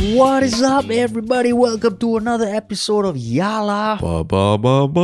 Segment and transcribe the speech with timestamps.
[0.00, 1.52] What is up, everybody?
[1.52, 3.98] Welcome to another episode of Yala.
[4.00, 5.00] Ba ba ba ba.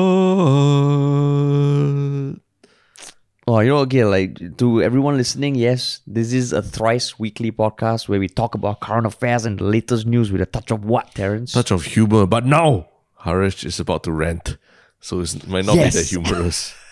[3.49, 8.09] Oh, you know, okay, like to everyone listening, yes, this is a thrice weekly podcast
[8.09, 11.13] where we talk about current affairs and the latest news with a touch of what,
[11.15, 11.51] Terrence?
[11.53, 12.87] Touch of humor, but now
[13.25, 14.57] Harish is about to rant,
[15.01, 15.95] so it might not Yes.
[15.95, 16.75] be that humorous.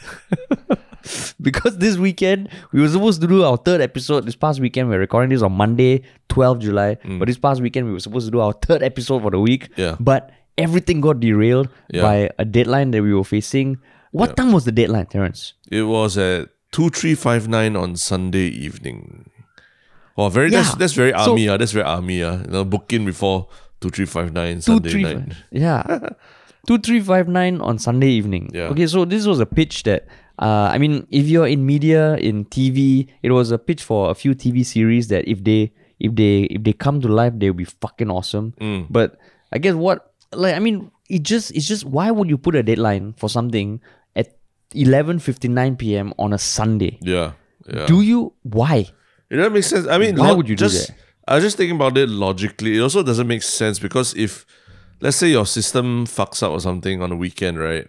[1.40, 4.24] because this weekend we were supposed to do our third episode.
[4.26, 6.96] This past weekend, we're recording this on Monday, 12 July.
[7.18, 9.68] But this past weekend, we were supposed to do our third episode for the week.
[9.74, 9.78] Mm.
[9.78, 9.96] Yeah.
[10.00, 12.02] But everything got derailed Yeah.
[12.02, 13.78] by a deadline that we were facing.
[14.12, 15.54] What time was the deadline, Terrence?
[15.70, 19.30] It was at two three five nine on Sunday evening.
[20.16, 20.74] Oh, very that's Yeah.
[20.78, 21.48] that's very So- army.
[21.48, 21.56] ah.
[21.56, 22.22] that's very army.
[22.22, 22.38] ah.
[22.44, 23.48] You know, book in before
[23.80, 25.32] two three five nine Two Sunday three night.
[25.50, 25.82] yeah
[26.68, 28.50] two three five nine on Sunday evening.
[28.54, 28.70] Yeah.
[28.70, 30.06] Okay, so this was a pitch that
[30.38, 34.14] uh, I mean, if you're in media in TV, it was a pitch for a
[34.14, 37.64] few TV series that if they if they if they come to life, they'll be
[37.64, 38.52] fucking awesome.
[38.60, 38.86] Mm.
[38.90, 39.16] But
[39.52, 42.62] I guess what like I mean, it just it's just why would you put a
[42.62, 43.80] deadline for something
[44.16, 44.36] at
[44.74, 46.12] eleven fifty nine p.m.
[46.18, 46.98] on a Sunday?
[47.00, 47.32] Yeah,
[47.66, 47.86] yeah.
[47.86, 48.86] Do you why?
[49.30, 49.86] It doesn't make sense.
[49.86, 50.90] I mean, Why lo- would you do that?
[51.26, 52.76] I was just thinking about it logically.
[52.76, 54.44] It also doesn't make sense because if,
[55.00, 57.88] let's say, your system fucks up or something on a weekend, right?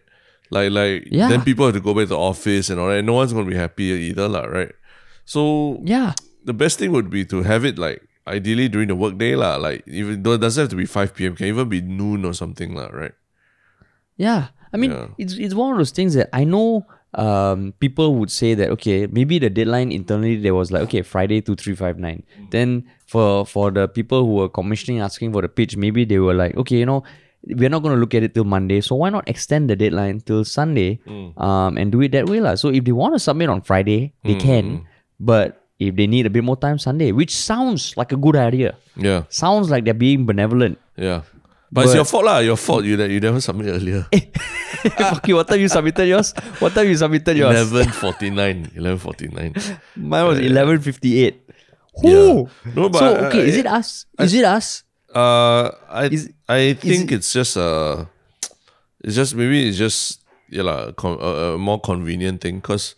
[0.52, 1.28] Like, like Yeah.
[1.30, 3.04] then people have to go back to the office and all that.
[3.04, 4.72] No one's gonna be happy either, lah, right?
[5.26, 6.14] So Yeah.
[6.44, 9.58] the best thing would be to have it like ideally during the workday, lah.
[9.58, 12.34] Like even though it doesn't have to be five p.m., can even be noon or
[12.34, 13.14] something, lah, right?
[14.18, 15.08] Yeah, I mean, Yeah.
[15.18, 16.86] it's it's one of those things that I know.
[17.16, 21.40] Um, people would say that okay, maybe the deadline internally there was like okay Friday
[21.40, 22.24] two three five nine.
[22.52, 26.34] Then for for the people who were commissioning asking for the pitch, maybe they were
[26.36, 27.04] like okay, you know,
[27.48, 30.22] we're not going to look at it till Monday, so why not extend the deadline
[30.22, 31.38] till Sunday, mm.
[31.40, 32.56] um, and do it that way lah.
[32.56, 34.48] So if they want to submit on Friday, they mm-hmm.
[34.48, 34.66] can,
[35.20, 38.76] but if they need a bit more time, Sunday, which sounds like a good idea.
[38.96, 40.80] Yeah, Sounds like they're being benevolent.
[40.96, 41.22] yeah.
[41.76, 42.40] But, it's your fault, lah.
[42.40, 42.86] Your fault.
[42.88, 44.08] You that you never submit earlier.
[44.96, 46.32] Fuck you, what time you submitted yours?
[46.64, 47.52] What time you submitted yours?
[47.52, 48.72] Eleven forty nine.
[48.80, 49.52] Eleven forty nine.
[49.98, 51.44] Mine was uh, eleven fifty eight.
[52.00, 52.48] Yeah.
[52.72, 54.06] No, but so I- okay, is it us?
[54.20, 54.85] Is it us?
[55.16, 58.06] Uh, I Is- I think it- it's just uh
[59.00, 60.20] it's just maybe it's just
[60.52, 62.96] yeah lah, con- a, a more convenient thing because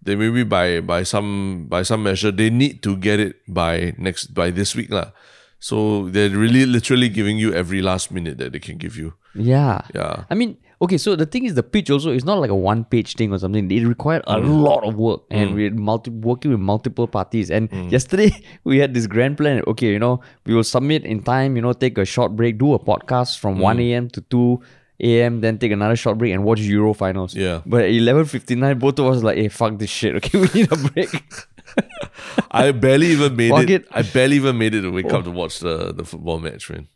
[0.00, 4.32] they maybe by by some by some measure they need to get it by next
[4.32, 5.12] by this week lah.
[5.60, 9.18] So they're really literally giving you every last minute that they can give you.
[9.34, 9.82] Yeah.
[9.92, 10.24] Yeah.
[10.30, 12.84] I mean, okay, so the thing is the pitch also is not like a one
[12.84, 13.70] page thing or something.
[13.70, 14.62] It required a mm.
[14.62, 15.54] lot of work and mm.
[15.54, 17.50] we're multi- working with multiple parties.
[17.50, 17.90] And mm.
[17.90, 18.30] yesterday
[18.64, 19.62] we had this grand plan.
[19.66, 22.74] Okay, you know, we will submit in time, you know, take a short break, do
[22.74, 24.08] a podcast from 1 a.m.
[24.10, 24.60] to 2
[25.00, 27.34] a.m., then take another short break and watch Euro finals.
[27.34, 27.62] Yeah.
[27.66, 30.14] But at 11.59, both of us like, hey, fuck this shit.
[30.18, 31.10] Okay, we need a break.
[32.50, 33.88] I barely even made it, it.
[33.90, 35.22] I barely even made it to wake up oh.
[35.22, 36.88] to watch the, the football match, man.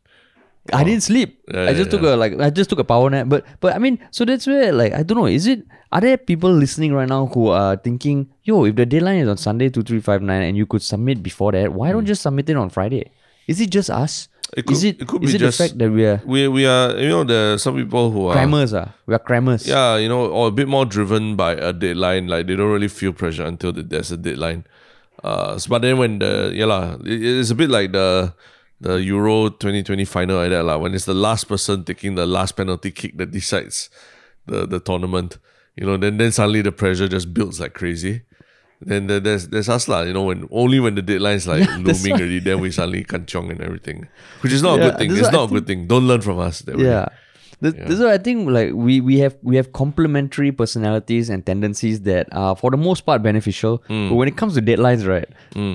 [0.73, 1.43] I didn't sleep.
[1.53, 3.27] Yeah, I just yeah, took a like I just took a power nap.
[3.29, 5.27] But but I mean, so that's where like I don't know.
[5.27, 9.19] Is it are there people listening right now who are thinking, yo, if the deadline
[9.27, 12.07] is on Sunday two three five nine and you could submit before that, why don't
[12.07, 13.11] just submit it on Friday?
[13.49, 14.29] Is it just us?
[14.55, 14.59] Hmm.
[14.61, 16.21] It could- is it it could is be it just- the fact that we are
[16.25, 18.71] We we are you know there are some people who are crammers?
[18.73, 19.67] Ah, we are crammers.
[19.67, 22.29] Yeah, you know, or a bit more driven by a deadline.
[22.29, 24.63] Like they don't really feel pressure until the, there's a deadline.
[25.25, 28.33] Uh, s- but then when the yeah lah, it, it's a bit like the
[28.83, 30.77] the Euro 2020 final like that lah.
[30.79, 33.89] When it's the last person taking the last penalty kick that decides
[34.51, 35.39] the the tournament,
[35.79, 38.23] you know, then then suddenly the pressure just builds like crazy.
[38.83, 41.79] Then there- there's there's us lah, you know, when only when the deadline's like Yeah,
[41.87, 44.09] looming already, then we suddenly kanchong and everything,
[44.43, 45.11] which is not a good thing.
[45.15, 45.87] It's what I not a good thing.
[45.87, 46.67] Don't learn from us.
[46.67, 46.91] That way.
[47.63, 47.71] Yeah.
[47.71, 51.47] This, this is what I think like we, we have we have complementary personalities and
[51.47, 53.83] tendencies that are for the most part beneficial.
[53.87, 54.09] Hmm.
[54.09, 55.29] But when it comes to deadlines, right?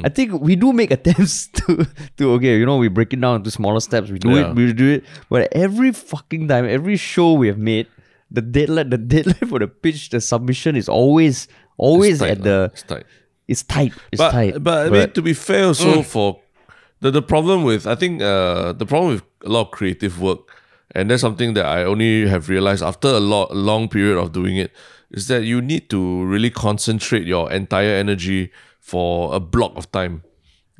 [0.05, 1.87] I think we do make attempts to
[2.17, 4.09] to okay, you know, we break it down into smaller steps.
[4.11, 4.49] We do Yeah.
[4.51, 5.05] it, we do it.
[5.29, 7.87] But every fucking time, every show we have made,
[8.29, 11.47] the deadline the deadline for the pitch, the submission is always
[11.77, 13.05] always It's tight at the It's tight.
[13.47, 13.93] it's tight.
[14.11, 14.63] It's but, tight.
[14.63, 16.03] But I mean, to be fair, Mm.
[16.03, 16.39] for
[16.99, 20.39] the the problem with I think uh the problem with a lot of creative work,
[20.97, 24.57] and that's something that I only have realized after a lot long period of doing
[24.57, 24.73] it,
[25.13, 28.49] is that you need to really concentrate your entire energy
[28.81, 30.23] for a block of time.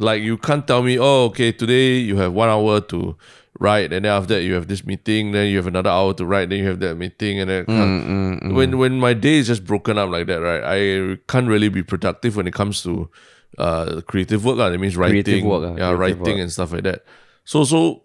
[0.02, 3.16] Like you can't tell me, oh, okay, today you have one hour to
[3.60, 6.26] write, and then after that you have this meeting, then you have another hour to
[6.26, 9.66] write, then you have that meeting, and then Mm, when when my day is just
[9.66, 10.62] broken up like that, right?
[10.64, 10.78] I
[11.28, 13.10] can't really be productive when it comes to
[13.58, 14.58] uh creative work.
[14.62, 14.70] lah.
[14.70, 16.42] That means writing, work, ah, yeah, writing work.
[16.46, 17.02] and stuff like that.
[17.46, 18.04] So so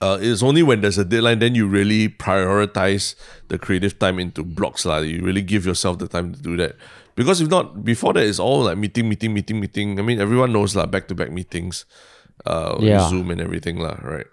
[0.00, 3.14] uh, it's only when there's a deadline then you really prioritize
[3.48, 4.98] the creative time into blocks lah.
[4.98, 6.76] You really give yourself the time to do that.
[7.16, 9.98] Because if not, before that, it's all like meeting, meeting, meeting, meeting.
[9.98, 11.84] I mean, everyone knows like back to back meetings.
[12.46, 13.04] uh, Yeah.
[13.12, 14.00] Zoom and everything, lah.
[14.00, 14.24] Right?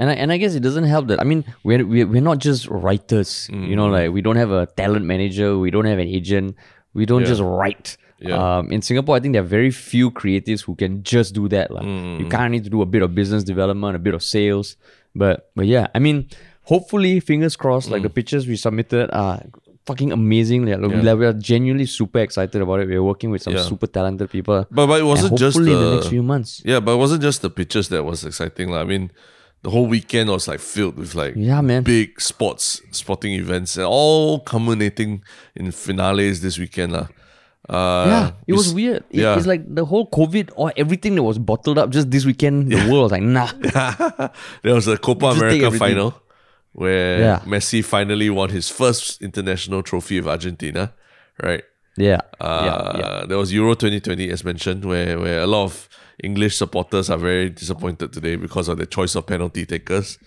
[0.00, 2.38] And I, and I guess it doesn't help that I mean we're we're, we're not
[2.42, 6.08] just writers you know like we don't have a talent manager we don't have an
[6.10, 6.56] agent
[6.98, 7.94] we don't just write
[8.28, 8.58] Yeah.
[8.58, 11.70] um, in Singapore I think there are very few creatives who can just do that
[11.70, 11.84] like.
[12.20, 14.76] you kind of need to do a bit of business development a bit of sales
[15.14, 16.28] but but yeah I mean
[16.64, 19.42] hopefully fingers crossed like the pictures we submitted are
[19.86, 23.42] fucking amazing like, we- like, we are genuinely super excited about it we're working with
[23.42, 23.62] some Yeah.
[23.68, 26.80] super talented people But but it wasn't just the in the next few months yeah,
[26.80, 28.80] but it wasn't just the pictures that was exciting, lah.
[28.80, 29.10] I mean,
[29.64, 31.82] the whole weekend was like filled with like Yeah, man.
[31.84, 35.22] big sports sporting events, and all culminating
[35.54, 37.06] in finales this weekend, lah.
[37.68, 39.04] Uh, Yeah, it was weird.
[39.10, 39.36] It- yeah.
[39.36, 42.76] It's like the whole COVID or everything that was bottled up just this weekend, the
[42.90, 43.48] world was like, nah.
[44.62, 46.14] there was a Copa Just America final
[46.72, 47.38] where Yeah.
[47.46, 50.92] Messi finally won his first international trophy of Argentina,
[51.42, 51.62] right?
[51.96, 52.20] Yeah.
[52.40, 52.98] Uh, yeah.
[53.00, 53.26] Yeah.
[53.26, 55.88] There was Euro 2020, as mentioned, where, where a lot of
[56.22, 60.18] English supporters are very disappointed today because of the choice of penalty takers.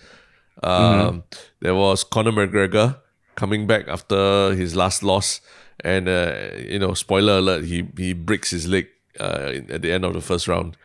[0.63, 1.19] Um, Mm-hmm.
[1.61, 2.97] There was Conor McGregor
[3.35, 5.39] coming back after his last loss,
[5.83, 8.88] and uh, you know, spoiler alert, he he breaks his leg
[9.19, 10.77] uh, at the end of the first round,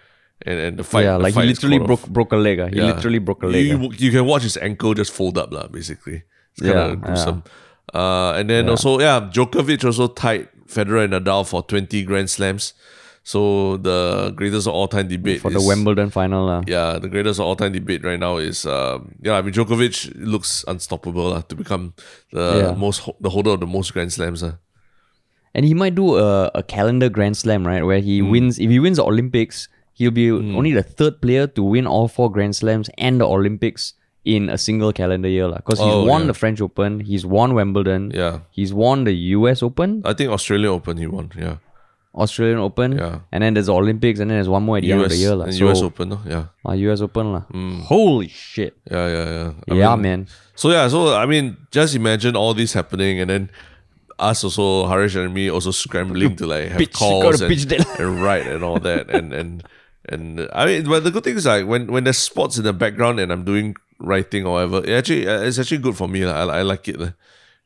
[0.44, 1.05] and and the fight.
[1.05, 2.11] yeah, the like he fight is literally broke off.
[2.11, 2.61] broke a leg.
[2.61, 2.67] ah.
[2.69, 2.93] He Yeah.
[2.97, 3.73] literally broke a leg.
[3.73, 3.81] ah.
[3.81, 5.67] You, you can watch his ankle just fold up, lah.
[5.69, 6.23] Basically,
[6.53, 7.43] it's kind of Yeah, gruesome.
[7.93, 12.73] Uh, and then also, yeah, Djokovic also tied Federer and Nadal for twenty Grand Slams.
[13.25, 16.49] So the greatest of all time debate for the Wimbledon final.
[16.49, 16.62] ah.
[16.67, 19.35] Yeah, the greatest of all time debate right now is um, yeah.
[19.38, 21.95] I mean, Djokovic looks unstoppable lah, to become
[22.33, 22.75] the Yeah.
[22.75, 24.43] most the holder of the most Grand Slams.
[24.43, 24.59] lah.
[25.54, 27.84] And he might do a, a calendar Grand Slam, right?
[27.84, 28.31] Where he hmm.
[28.31, 30.56] wins, if he wins the Olympics, he'll be hmm.
[30.56, 33.94] only the third player to win all four Grand Slams and the Olympics
[34.25, 35.49] in a single calendar year.
[35.50, 36.26] Because he's Oh, won yeah.
[36.28, 40.70] the French Open, he's won Wimbledon, Yeah, he's won the US Open, I think Australian
[40.70, 41.31] Open he won.
[41.37, 41.56] Yeah,
[42.14, 43.20] Australian Open, Yeah.
[43.32, 45.16] and then there's the Olympics, and then there's one more at the end of the
[45.16, 45.34] year.
[45.34, 45.50] lah.
[45.50, 46.08] So, US Open.
[46.10, 46.20] No?
[46.26, 47.32] Yeah, Ah, US Open.
[47.32, 47.43] lah.
[47.50, 47.81] Hmm.
[47.81, 48.76] Holy shit.
[48.90, 49.50] yeah, yeah, yeah.
[49.69, 50.26] I yeah, mean, man.
[50.54, 53.50] So yeah, so I mean, just imagine all this happening, and then
[54.19, 58.23] us also, Harish and me also scrambling to like have Pitch, calls and, pitch and
[58.23, 59.64] write and all that, and and
[60.09, 62.73] and I mean, but the good thing is like when when there's sports in the
[62.73, 66.25] background and I'm doing writing or whatever, it actually uh, it's actually good for me.
[66.25, 67.11] I, I like it, lah.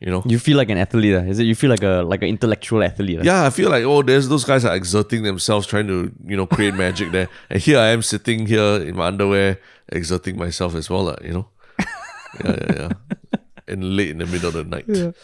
[0.00, 0.22] you know.
[0.26, 1.24] You feel like an athlete, ah.
[1.24, 1.44] is it?
[1.44, 3.20] You feel like a like an intellectual athlete.
[3.20, 3.24] ah?
[3.24, 6.46] Yeah, I feel like oh, there's those guys are exerting themselves trying to you know
[6.46, 9.58] create magic there, and here I am sitting here in my underwear
[9.88, 11.48] exerting myself as well, you know.
[12.44, 12.92] yeah, yeah, yeah.
[13.68, 15.14] and late in the middle of the night.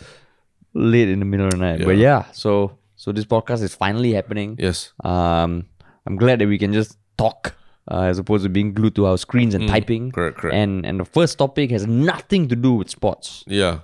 [0.74, 1.84] Late in the middle of the night.
[1.84, 4.56] But yeah, so so this podcast is finally happening.
[4.58, 4.92] Yes.
[5.04, 5.66] Um,
[6.06, 7.54] I'm glad that we can just talk
[7.90, 10.10] uh, as opposed to being glued to our screens and typing.
[10.10, 10.54] Mm, correct, correct.
[10.56, 13.80] And and the first topic has nothing to do with sports, Yeah,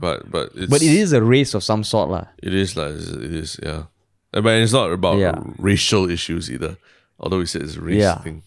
[0.00, 2.24] but but it's, but it is a race of some sort, lah.
[2.42, 3.84] it is like it is yeah,
[4.32, 5.34] Uh, but it's not about Yeah.
[5.58, 6.76] racial issues either.
[7.18, 8.18] Although we said it's a race Yeah.
[8.24, 8.42] thing,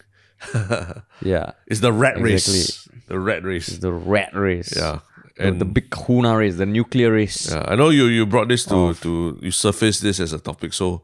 [1.22, 2.88] Yeah, it's the rat race.
[3.06, 3.78] The rat race.
[3.78, 4.74] the rat race.
[4.76, 5.00] Yeah,
[5.38, 7.50] and the big Kahuna race, the nuclear race.
[7.50, 8.92] Yeah, I know you you brought this to Oh.
[8.92, 10.72] to you surfaced this as a topic.
[10.72, 11.02] So,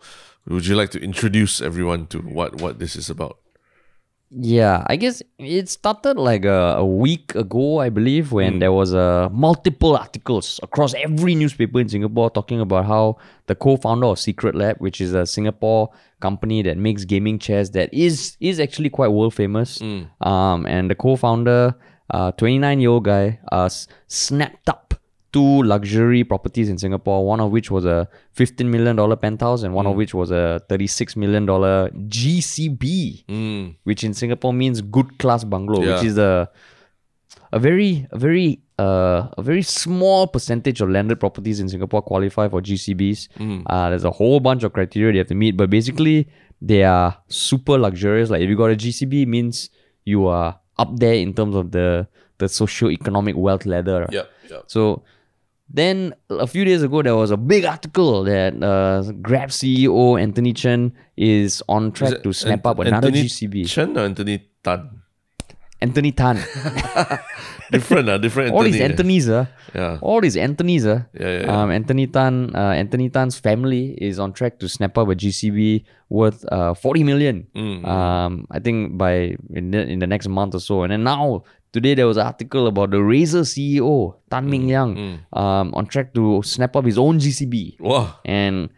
[0.48, 3.36] would you like to introduce everyone to what what this is about?
[4.32, 8.58] Yeah, I guess it started like a, a week ago, I believe, when Hmm.
[8.60, 13.16] there was uh, multiple articles across every newspaper in Singapore talking about how
[13.48, 15.90] the co-founder of Secret Lab, which is a Singapore
[16.20, 20.02] company that makes gaming chairs that is is actually quite world famous, Hmm.
[20.20, 21.74] um, and the co-founder,
[22.10, 23.68] uh, 29 year old guy, uh,
[24.06, 24.94] snapped up
[25.32, 29.84] two luxury properties in Singapore, one of which was a $15 million penthouse and one
[29.84, 29.92] Hmm.
[29.92, 35.80] of which was a $36 million GCB Mm, which in Singapore means good class bungalow,
[35.96, 36.50] which is a
[37.52, 42.48] a very a very uh, a very small percentage of landed properties in Singapore qualify
[42.48, 43.28] for GCBs.
[43.38, 43.62] Mm.
[43.66, 46.28] Uh, there's a whole bunch of criteria they have to meet, but basically
[46.62, 48.30] they are super luxurious.
[48.30, 49.70] Like if you got a GCB, it means
[50.04, 51.86] you are up there in terms of the
[52.42, 54.06] the socio-economic wealth ladder.
[54.10, 54.62] yep, yep.
[54.66, 55.02] So
[55.80, 60.52] then a few days ago, there was a big article that uh, Grab CEO Anthony
[60.52, 63.68] Chen is on track Is to snap Ant- up another Anthony GCB.
[63.68, 64.88] Chen or Anthony Tan?
[65.82, 66.36] Anthony Tan.
[67.70, 68.52] Different, uh, different.
[68.52, 69.98] all these Anthony, Anthonys, uh, Yeah.
[70.02, 71.62] all these Anthonys, uh, Yeah, yeah.
[71.62, 75.84] Um, Anthony Tan, uh, Anthony Tan's family is on track to snap up a GCB
[76.08, 77.46] worth uh, 40 million.
[77.54, 80.82] Mm, Um, I think by in the, in the next month or so.
[80.82, 85.20] And then now today there was an article about the Razer CEO Tan Mm, Min-Liang
[85.32, 87.78] um, on track to snap up his own GCB.
[87.78, 88.68] Wow, And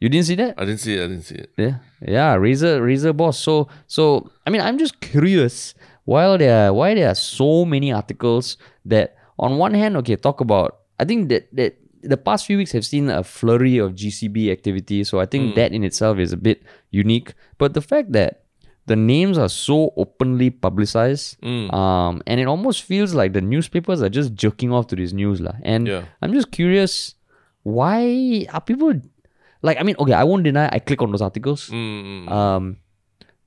[0.00, 0.54] you didn't see that?
[0.56, 1.04] I didn't see it.
[1.04, 1.50] I didn't see it.
[1.58, 3.38] Yeah, yeah, Razer, Razer boss.
[3.38, 5.74] So, so I mean, I'm just curious.
[6.10, 8.58] While there, are, why there are so many articles
[8.90, 10.82] that, on one hand, okay, talk about.
[10.98, 15.04] I think that that the past few weeks have seen a flurry of GCB activity.
[15.06, 17.34] So I think that in itself is a bit unique.
[17.62, 18.50] But the fact that
[18.90, 21.38] the names are so openly publicized.
[21.46, 21.70] Mm.
[21.72, 25.38] Um, and it almost feels like the newspapers are just jerking off to this news.
[25.40, 25.54] lah.
[25.62, 26.10] And Yeah.
[26.22, 27.14] I'm just curious,
[27.62, 28.98] why are people
[29.62, 31.68] like I mean, okay, I won't deny I click on those articles.
[31.70, 32.64] Mm, mm, Um,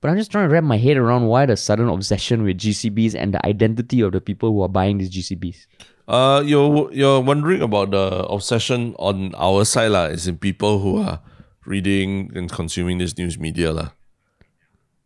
[0.04, 3.16] but I'm just trying to wrap my head around why the sudden obsession with GCBs
[3.16, 5.64] and the identity of the people who are buying these GCBs.
[6.12, 11.00] Uh, you're you're wondering about the obsession on our side lah, as in people who
[11.00, 11.24] are
[11.64, 13.96] reading and consuming this news media lah.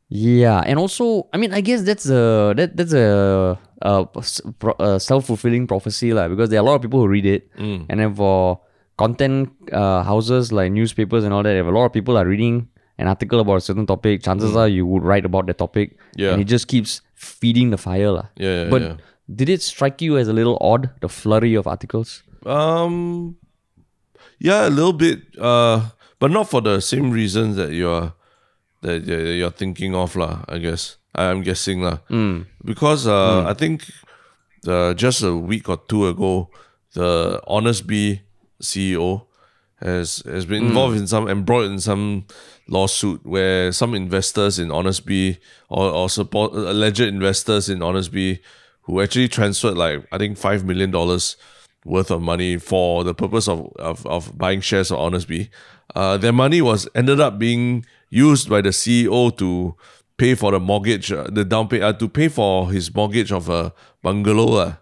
[0.10, 4.08] Yeah, and also, I mean, I guess that's a that that's a, a,
[4.82, 6.26] a self fulfilling prophecy lah.
[6.34, 7.86] Because there are a lot of people who read it, Mm.
[7.94, 8.62] and then for
[8.98, 12.74] content uh, houses like newspapers and all that, if a lot of people are reading
[12.98, 16.22] an article about a certain topic, chances are you would write about the topic, Mm.
[16.24, 16.32] Yeah.
[16.34, 18.30] and it just keeps feeding the fire.
[18.38, 18.96] Yeah, yeah, But yeah.
[19.34, 22.24] did it strike you as a little odd the flurry of articles?
[22.46, 23.38] Um,
[24.40, 25.20] yeah, a little bit.
[25.40, 25.90] Uh,
[26.20, 28.14] but not for the same reasons that you're
[28.82, 30.44] that you're thinking of lah.
[30.48, 32.00] I guess I'm guessing lah.
[32.64, 33.86] Because uh, I think
[34.68, 36.50] uh, just a week or two ago,
[36.94, 38.22] the Honest Bee
[38.62, 39.26] CEO
[39.82, 42.26] has has been involved in some embroiled in some
[42.68, 45.38] lawsuit where some investors in Honest Bee
[45.70, 48.40] or, or support alleged investors in Honest Bee
[48.82, 51.38] who actually transferred like I think five million dollars
[51.86, 55.50] worth of money for the purpose of, of, of buying shares of Honest Bee.
[55.96, 59.76] Uh, their money was ended up being used by the CEO to
[60.18, 63.50] pay for the mortgage, uh, the down pay, uh, to pay for his mortgage of
[63.50, 64.74] a bungalow uh,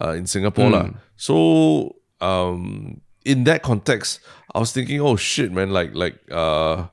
[0.00, 0.70] uh, in Singapore.
[0.70, 0.88] lah.
[1.16, 4.20] So um, in that context,
[4.54, 6.88] I was thinking, oh shit, man, like like uh,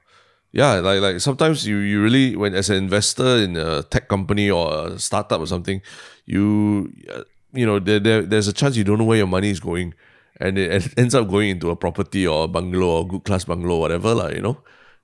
[0.52, 4.50] yeah, like like sometimes you you really when as an investor in a tech company
[4.50, 5.82] or a startup or something,
[6.26, 7.24] you uh,
[7.54, 9.94] you know there, there there's a chance you don't know where your money is going,
[10.40, 13.78] and it, ends up going into a property or a bungalow or good class bungalow
[13.78, 14.58] whatever lah, you know.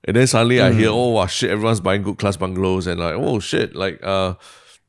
[0.06, 3.14] And then suddenly I hear, oh wow, shit, everyone's buying good class bungalows, and like,
[3.14, 4.34] oh shit, like uh,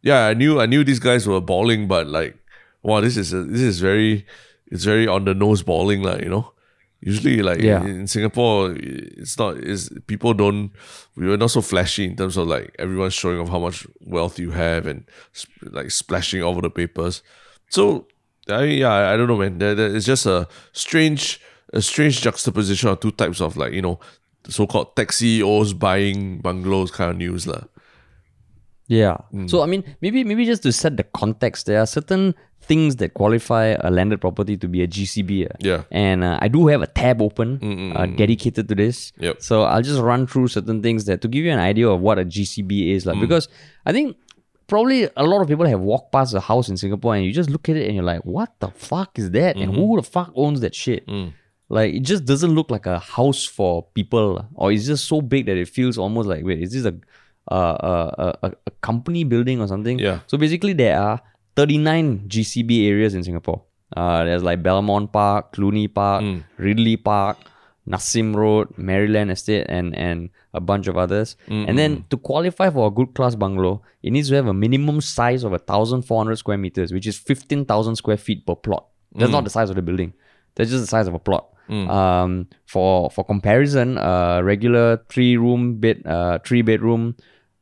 [0.01, 2.37] yeah, I knew I knew these guys were balling, but like,
[2.81, 4.25] wow, this is a, this is very,
[4.67, 6.51] it's very on the nose balling, like you know.
[7.01, 7.81] Usually, like Yeah.
[7.81, 10.71] in, in Singapore, it's not is people don't
[11.15, 14.39] we were not so flashy in terms of like everyone showing off how much wealth
[14.39, 17.21] you have and sp- like splashing over the papers.
[17.69, 18.07] So
[18.49, 19.59] I yeah I, don't know man.
[19.59, 21.39] There, there, it's just a strange
[21.73, 23.99] a strange juxtaposition of two types of like you know
[24.47, 27.63] so-called tech CEOs buying bungalows kind of news lah.
[28.87, 29.17] Yeah.
[29.33, 29.49] Mm.
[29.49, 33.13] So I mean, maybe maybe just to set the context, there are certain things that
[33.13, 35.45] qualify a landed property to be a GCB.
[35.45, 35.53] uh.
[35.59, 35.83] Yeah.
[35.91, 39.11] And uh, I do have a tab open uh, dedicated to this.
[39.19, 39.41] Yep.
[39.41, 42.17] So I'll just run through certain things that to give you an idea of what
[42.19, 43.07] a GCB is Mm.
[43.13, 43.21] like.
[43.21, 43.47] Because
[43.85, 44.17] I think
[44.67, 47.49] probably a lot of people have walked past a house in Singapore and you just
[47.51, 49.55] look at it and you're like, what the fuck is that?
[49.57, 49.79] And Mm-hmm.
[49.81, 51.05] who the fuck owns that shit?
[51.07, 51.33] Mm.
[51.69, 55.47] Like it just doesn't look like a house for people, or it's just so big
[55.47, 56.95] that it feels almost like wait, is this a
[57.51, 59.99] uh, a, a, a company building or something?
[59.99, 60.19] Yeah.
[60.27, 61.21] So basically, there are
[61.55, 63.61] 39 GCB areas in Singapore.
[63.95, 66.43] Uh, there's like Belmont Park, Cluny Park, Mm.
[66.57, 67.37] Ridley Park,
[67.87, 71.35] Nassim Road, Maryland Estate, and and a bunch of others.
[71.47, 75.01] And then to qualify for a good class bungalow, it needs to have a minimum
[75.01, 78.87] size of 1,400 square meters, which is 15,000 square feet per plot.
[79.13, 80.13] That's not the size of the building.
[80.55, 81.49] That's just the size of a plot.
[81.69, 87.15] Um, for for comparison, uh, regular three room bed, uh, three bedroom,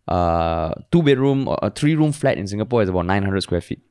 [0.08, 3.82] uh, two bedroom, or a three room flat in Singapore is about 900 square feet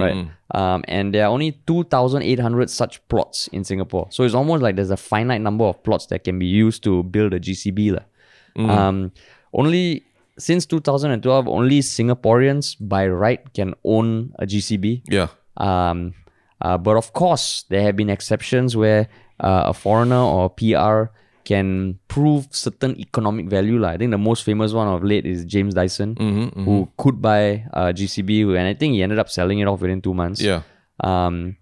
[0.00, 0.28] right?
[0.52, 4.06] Um, and there are only 2,800 such plots in Singapore.
[4.10, 7.02] So it's almost like there's a finite number of plots that can be used to
[7.02, 7.92] build a GCB.
[7.92, 8.04] lah.
[8.70, 9.12] Um,
[9.52, 10.04] only
[10.38, 15.02] since 2012, only Singaporeans by right can own a GCB.
[15.08, 15.28] Yeah.
[15.56, 16.14] Um,
[16.60, 19.08] uh, but of course, there have been exceptions where
[19.40, 21.12] uh, a foreigner or a PR
[21.44, 23.78] can prove certain economic value.
[23.78, 23.90] lah.
[23.90, 26.16] I think the most famous one of late is James Dyson,
[26.64, 30.00] who could buy uh, GCB, and I think he ended up selling it off within
[30.00, 30.40] two months.
[30.40, 30.62] Yeah.
[31.00, 31.56] Um,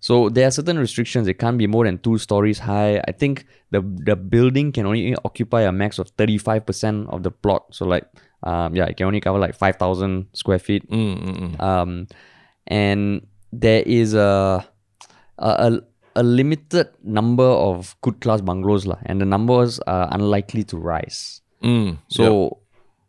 [0.00, 1.28] so there are certain restrictions.
[1.28, 2.98] It can't be more than two stories high.
[3.06, 7.22] I think the the building can only occupy a max of thirty five percent of
[7.22, 7.70] the plot.
[7.70, 8.04] So like,
[8.42, 10.90] um, yeah, it can only cover like five thousand square feet.
[10.90, 11.60] Mm, mm, mm.
[11.62, 12.06] Um,
[12.66, 14.66] and there is a
[15.38, 15.80] a, a
[16.14, 21.40] a limited number of good class bungalows lah, and the numbers are unlikely to rise.
[21.62, 21.98] Mm.
[22.08, 22.58] So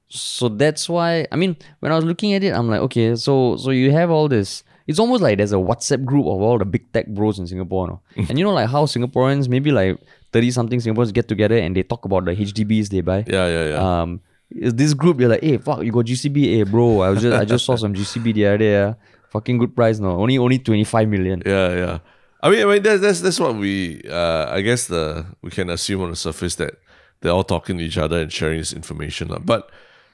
[0.10, 3.58] so that's why I mean when I was looking at it, I'm like, okay, so
[3.58, 4.64] so you have all this.
[4.86, 7.88] It's almost like there's a WhatsApp group of all the big tech bros in Singapore,
[7.88, 8.02] no?
[8.28, 9.98] and you know like how Singaporeans, maybe like
[10.32, 13.24] thirty something Singaporeans get together and they talk about the HDBs they buy.
[13.28, 14.02] yeah, yeah, yeah.
[14.02, 14.20] Um,
[14.52, 17.00] is this group you're like, hey, fuck, you got GCB, hey, bro.
[17.02, 18.94] I was just I just saw some GCB the other day.
[19.30, 21.42] Fucking good price, no, only only twenty five million.
[21.46, 22.00] Yeah, yeah.
[22.44, 24.04] I mean, I mean, that's that's that's what we.
[24.04, 26.76] Uh, I guess the we can assume on the surface that
[27.22, 29.32] they're all talking to each other and sharing this information.
[29.46, 29.72] But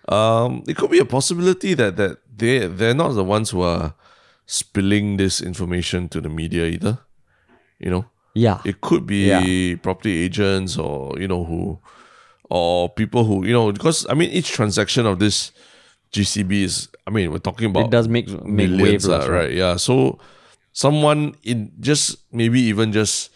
[0.09, 3.93] Um, it could be a possibility that that they they're not the ones who are
[4.49, 6.97] spilling this information to the media either.
[7.77, 8.57] You know, Yeah.
[8.65, 11.77] it could be property agents or you know who
[12.49, 15.51] or people who you know because I mean each transaction of this
[16.13, 19.53] GCB is I mean we're talking about it does make make millions, waves, lah, right?
[19.53, 19.77] Yeah.
[19.77, 20.17] So
[20.73, 23.31] someone in just maybe even just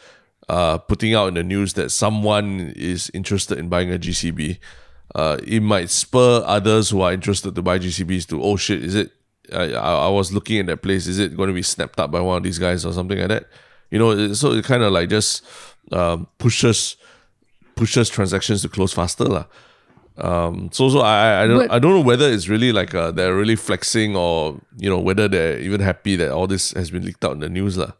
[0.49, 4.59] uh, putting out in the news that someone is interested in buying a GCB,
[5.15, 8.95] uh, it might spur others who are interested to buy GCBs to oh shit, is
[8.95, 9.11] it?
[9.51, 11.05] I, I was looking at that place.
[11.05, 13.27] Is it going to be snapped up by one of these guys or something like
[13.27, 13.45] that?
[13.91, 15.45] You know, so it kind of like just
[15.91, 16.95] um, pushes
[17.75, 19.45] pushes transactions to close faster, lah.
[20.17, 22.93] Um, so so I I- I don't But- I don't know whether it's really like
[22.93, 26.91] uh, they're really flexing or you know whether they're even happy that all this has
[26.91, 27.91] been leaked out in the news lah.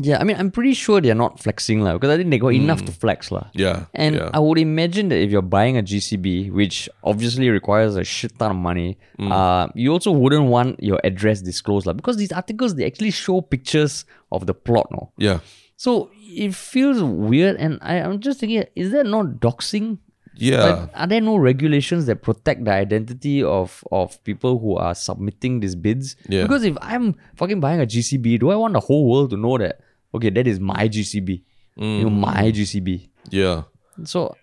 [0.00, 2.54] Yeah, I mean, I'm pretty sure they're not flexing lah, because I think they got
[2.54, 3.50] enough to flex lah.
[3.52, 4.30] Yeah, And yeah.
[4.32, 8.52] I would imagine that if you're buying a GCB, which obviously requires a shit ton
[8.52, 9.32] of money, Mm.
[9.34, 13.40] uh, you also wouldn't want your address disclosed lah, because these articles they actually show
[13.40, 15.10] pictures of the plot, no.
[15.18, 15.40] yeah,
[15.74, 19.98] So it feels weird, and I, I'm just thinking, is that not doxing?
[20.38, 24.94] Yeah, Like, are there no regulations that protect the identity of of people who are
[24.94, 26.16] submitting these bids?
[26.28, 26.42] Yeah.
[26.42, 29.58] Because if I'm fucking buying a GCB, do I want the whole world to know
[29.58, 29.80] that
[30.14, 31.42] okay, that is my GCB,
[31.76, 33.08] you know, my GCB?
[33.30, 33.62] yeah.
[34.04, 34.36] So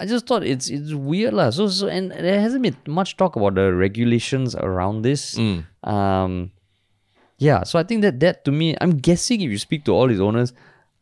[0.00, 1.50] I just thought it's it's weird lah.
[1.50, 5.36] So so and there hasn't been much talk about the regulations around this.
[5.36, 5.64] Mm.
[5.84, 6.50] Um,
[7.38, 7.62] yeah.
[7.64, 10.20] So I think that that to me, I'm guessing if you speak to all these
[10.20, 10.52] owners,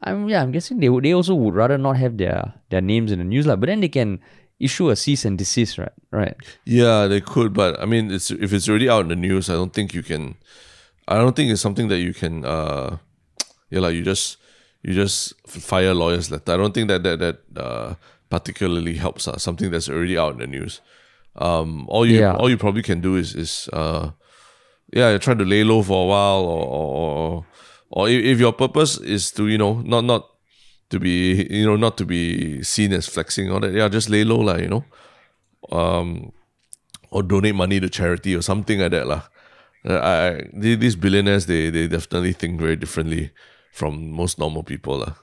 [0.03, 3.13] I'm yeah, I'm guessing they would they also would rather not have their their names
[3.13, 3.57] in the news lah.
[3.57, 4.21] But then they can
[4.59, 5.93] issue a cease and desist, right?
[6.11, 6.37] Right.
[6.65, 9.55] Yeah, they could, but I mean, it's if it's already out in the news, I
[9.55, 10.37] don't think you can.
[11.09, 12.45] I don't think it's something that you can.
[12.45, 12.99] uh
[13.73, 14.37] Yeah, like you just
[14.83, 16.53] you just fire lawyers letter.
[16.53, 17.95] I don't think that that that uh,
[18.29, 19.43] particularly helps us.
[19.43, 20.81] Something that's already out in the news.
[21.37, 22.37] Um, all you Yeah.
[22.37, 24.11] all you probably can do is is uh,
[24.93, 27.47] yeah, try to lay low for a while, or or or,
[27.93, 30.29] or if, your purpose is to you know not not
[30.89, 33.73] to be you know not to be seen as flexing or that.
[33.73, 34.57] Yeah, just lay low, lah.
[34.57, 34.85] You know
[35.71, 36.33] um
[37.11, 39.23] or donate money to charity or something like that lah.
[39.85, 43.31] Uh, I these billionaires they they definitely think very differently
[43.73, 45.15] from most normal people lah.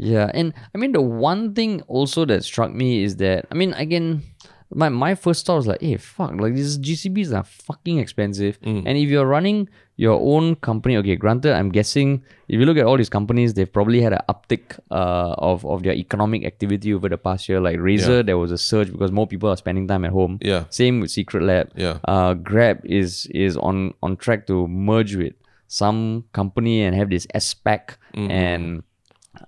[0.00, 3.74] Yeah, and I mean the one thing also that struck me is that I mean
[3.74, 4.24] again,
[4.72, 8.58] my my first thought was like, hey fuck, like these GCBs are fucking expensive.
[8.86, 12.84] And if you're running your own company, okay, granted, I'm guessing if you look at
[12.86, 17.08] all these companies, they've probably had an uptick uh, of of their economic activity over
[17.08, 17.60] the past year.
[17.60, 20.38] Like Razer, there was a surge because more people are spending time at home.
[20.40, 20.64] Yeah.
[20.70, 21.70] Same with Secret Lab.
[21.74, 21.98] Yeah.
[22.04, 25.34] Uh, Grab is is on on track to merge with
[25.66, 28.82] some company and have this SPAC and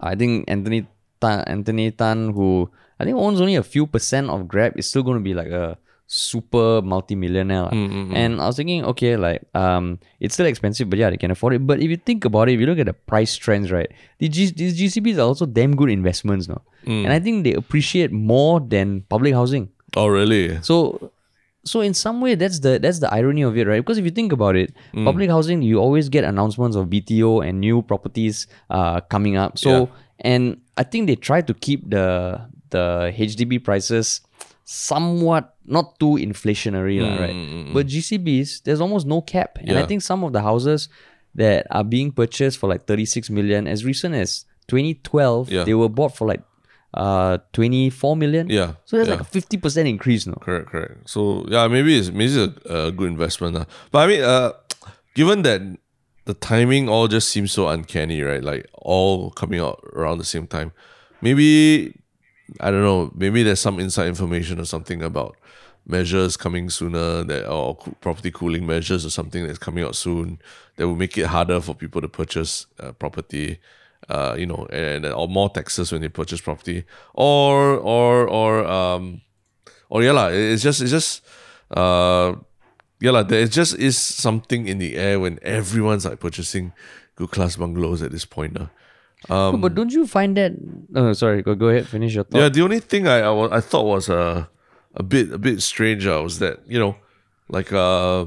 [0.01, 0.87] I think Anthony
[1.21, 2.71] Tan, Anthony Tan, who
[3.03, 5.51] I think owns only a few percent of Grab, is still going to be like
[5.51, 5.75] a
[6.07, 7.63] super multi-millionaire.
[7.67, 7.71] lah.
[7.75, 8.15] Mm, mm, mm.
[8.15, 11.55] And I was thinking, okay, like um, it's still expensive, but yeah, they can afford
[11.57, 11.67] it.
[11.67, 13.89] But if you think about it, if you look at the price trends, right,
[14.21, 16.61] these, G- these GCBs are also damn good investments, no.
[16.87, 19.71] And I think they appreciate more than public housing.
[19.97, 20.59] Oh really?
[20.63, 21.11] So
[21.65, 23.79] so in some way that's the that's the irony of it, right?
[23.81, 27.61] Because if you think about it, public housing you always get announcements of BTO and
[27.63, 29.59] new properties uh coming up.
[29.63, 29.87] So Yeah.
[30.27, 30.45] and
[30.77, 32.41] I think they try to keep the
[32.73, 34.21] the HDB prices
[34.65, 37.37] somewhat not too inflationary, lah, right?
[37.73, 39.59] But GCBs, there's almost no cap.
[39.61, 40.89] And I think some of the houses
[41.35, 45.65] that are being purchased for like 36 million as recent as 2012, Yeah.
[45.65, 46.43] they were bought for like
[46.95, 48.49] uh 24 million.
[48.53, 48.77] Yeah.
[48.85, 49.17] So that's yeah.
[49.17, 50.35] like a fifty percent increase, no?
[50.37, 51.09] Correct, correct.
[51.09, 52.37] So yeah, maybe it's maybe it's
[52.69, 53.57] a, a good investment.
[53.57, 53.65] lah.
[53.91, 54.53] But I mean, uh,
[55.17, 55.63] given that
[56.29, 58.45] the timing all just seems so uncanny, right?
[58.45, 60.73] Like all coming out around the same time.
[61.25, 61.97] Maybe
[62.61, 63.13] I don't know.
[63.15, 65.37] Maybe there's some inside information or something about
[65.87, 70.39] measures coming sooner that or property cooling measures or something that's coming out soon
[70.77, 73.59] that will make it harder for people to purchase uh, property
[74.09, 76.85] uh, you know and, or more taxes when they purchase property
[77.15, 79.21] or or or um
[79.89, 81.25] or yeah lah, it's just it's just
[81.73, 82.33] uh
[83.01, 86.73] yeah lah, there just is something in the air when everyone's like purchasing
[87.17, 88.57] good class bungalows at this point
[89.29, 89.51] now.
[89.53, 90.53] No, but don't you find that?
[90.95, 91.43] Oh, sorry.
[91.43, 91.87] Go, go ahead.
[91.87, 92.39] Finish your thought.
[92.39, 94.47] Yeah, the only thing I I, I thought was uh,
[94.95, 96.97] a bit a bit strange uh, was that you know,
[97.49, 98.27] like uh,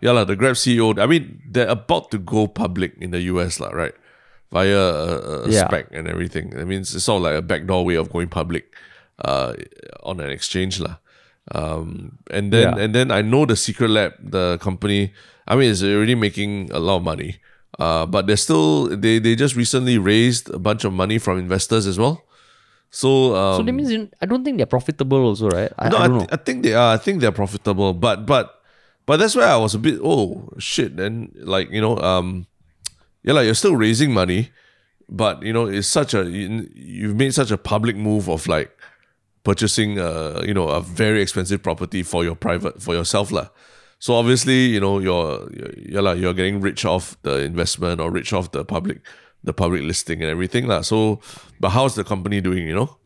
[0.00, 0.96] yeah lah, the Grab CEO.
[0.98, 3.94] I mean, they're about to go public in the US lah, right?
[4.52, 5.68] Via a, a Yeah.
[5.68, 6.58] SPAC and everything.
[6.58, 8.74] I mean, it's sort of like a backdoor way of going public,
[9.24, 9.54] uh,
[10.02, 10.98] on an exchange lah.
[11.54, 12.82] Um, and then Yeah.
[12.84, 15.12] and then I know the Secret Lab, the company.
[15.46, 17.38] I mean, it's already making a lot of money.
[17.78, 21.86] Uh, but they're still they they just recently raised a bunch of money from investors
[21.86, 22.24] as well.
[22.90, 25.72] So um, so that means you- I don't think they're profitable also, right?
[25.78, 26.94] I, no, I I, th- I think they are.
[26.94, 28.60] I think they're profitable, but but
[29.06, 30.96] but that's where I was a bit oh shit.
[30.96, 32.46] Then like you know um
[33.22, 34.50] yeah like you're still raising money,
[35.08, 38.74] but you know it's such a you, you've made such a public move of like
[39.44, 43.48] purchasing uh you know a very expensive property for your private for yourself lah.
[44.00, 48.10] So obviously you know you're you're, you're, like, you're getting rich off the investment or
[48.10, 49.00] rich off the public
[49.44, 50.80] the public listing and everything lah.
[50.80, 51.20] So
[51.60, 52.66] but how's the company doing?
[52.66, 52.96] You know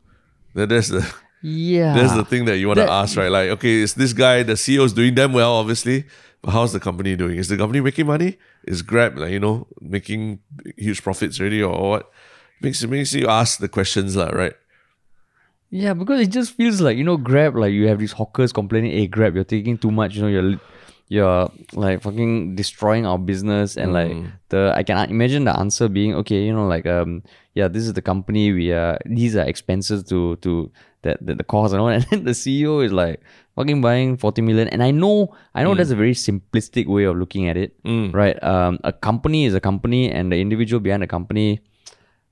[0.54, 1.04] that that's the
[1.44, 1.94] yeah.
[1.94, 3.30] that's the thing that you want to ask, right?
[3.30, 6.04] Like, okay, is this guy, the CEO is doing them well, obviously,
[6.40, 7.37] but how's the company doing?
[7.37, 8.38] Is the company making money?
[8.66, 10.40] Is Grab, like, you know, making
[10.78, 12.11] huge profits already or, or what?
[12.62, 14.54] Makes it makes you ask the questions, lah, right?
[15.68, 17.57] Yeah, because it just feels like you know, Grab.
[17.57, 20.14] Like you have these hawkers complaining, "Hey, Grab, you're taking too much.
[20.14, 20.61] You know, you're
[21.09, 24.14] you're like fucking destroying our business." And like
[24.49, 27.23] the I can imagine the answer being, "Okay, you know, like um,
[27.55, 28.53] yeah, this is the company.
[28.53, 30.71] We are these are expenses to to
[31.03, 33.21] that the, the cost and all." And then the CEO is like
[33.57, 34.69] fucking buying forty million.
[34.69, 37.77] And I know, I know that's a very simplistic way of looking at it,
[38.12, 38.40] right?
[38.43, 41.61] Um, a company is a company, and the individual behind the company,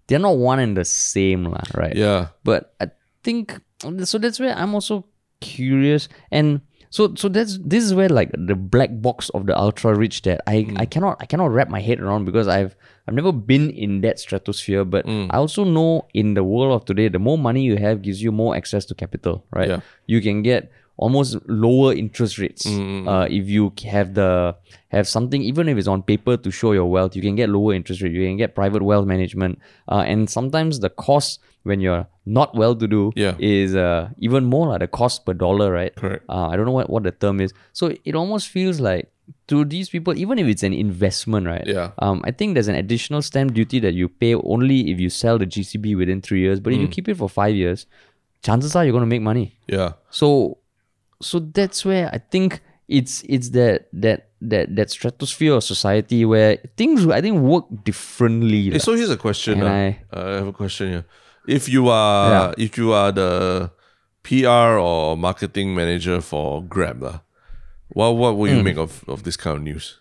[0.07, 1.95] they're not one and the same, lah, right?
[1.95, 2.29] Yeah.
[2.45, 2.91] but I
[3.23, 3.61] think
[4.05, 5.07] so that's where I'm also
[5.41, 6.61] curious and
[6.97, 10.39] so so that's this is where like the black box of the ultra rich that
[10.47, 10.77] I Mm.
[10.83, 12.77] I cannot I cannot wrap my head around because I've
[13.09, 15.27] I've never been in that stratosphere but Mm.
[15.35, 18.31] I also know in the world of today the more money you have gives you
[18.43, 19.81] more access to capital right Yeah.
[20.07, 20.71] you can get
[21.05, 23.63] almost lower interest rates Mm, uh, if you
[23.97, 24.29] have the
[24.97, 27.73] have something even if it's on paper to show your wealth you can get lower
[27.79, 29.59] interest rate you can get private wealth management
[29.93, 32.05] uh, and sometimes the cost when you're
[32.41, 33.35] not well to do Yeah.
[33.39, 36.25] is uh, even more like the cost per dollar right Correct.
[36.29, 39.09] uh, I don't know what, what the term is so it almost feels like
[39.51, 41.91] to these people even if it's an investment right Yeah.
[42.05, 45.37] um, I think there's an additional stamp duty that you pay only if you sell
[45.45, 46.83] the GCB within three years but if Mm.
[46.83, 47.87] you keep it for five years
[48.43, 49.93] chances are you're going to make money Yeah.
[50.11, 50.59] so
[51.23, 56.59] so that's where I think it's it's that that that that stratosphere of society where
[56.77, 58.71] things I think work differently.
[58.71, 59.63] Hey, so here's a question.
[59.63, 61.05] Uh, I- I have a question here.
[61.47, 62.65] If you are Yeah.
[62.67, 63.71] if you are the
[64.23, 67.21] PR or marketing manager for Grab, lah,
[67.89, 68.65] what what will you Hmm.
[68.71, 69.99] make of, of this kind of news?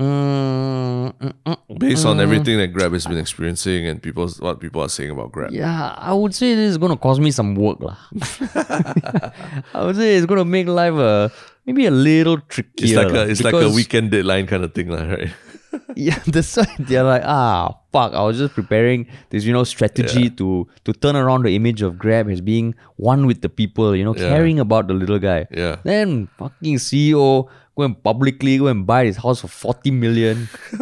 [0.00, 1.78] Mm, mm, mm.
[1.78, 5.30] Based on everything that Grab has been experiencing and people's what people are saying about
[5.30, 5.52] Grab.
[5.52, 7.96] Yeah, I would say this is gonna cost me some work, lah.
[9.74, 11.28] I would say it's gonna make life uh,
[11.64, 12.86] maybe a little trickier.
[12.86, 15.30] It's like a it's like a weekend deadline kind of thing, lah, right?
[15.96, 18.14] yeah, that's why they're like, ah, fuck.
[18.14, 21.98] I was just preparing this, you know, strategy to to turn around the image of
[21.98, 24.28] Grab as being one with the people, you know, Yeah.
[24.28, 25.46] caring about the little guy.
[25.50, 25.76] Yeah.
[25.84, 27.46] Then fucking CEO
[27.76, 30.48] go and publicly go and buy his house for forty million.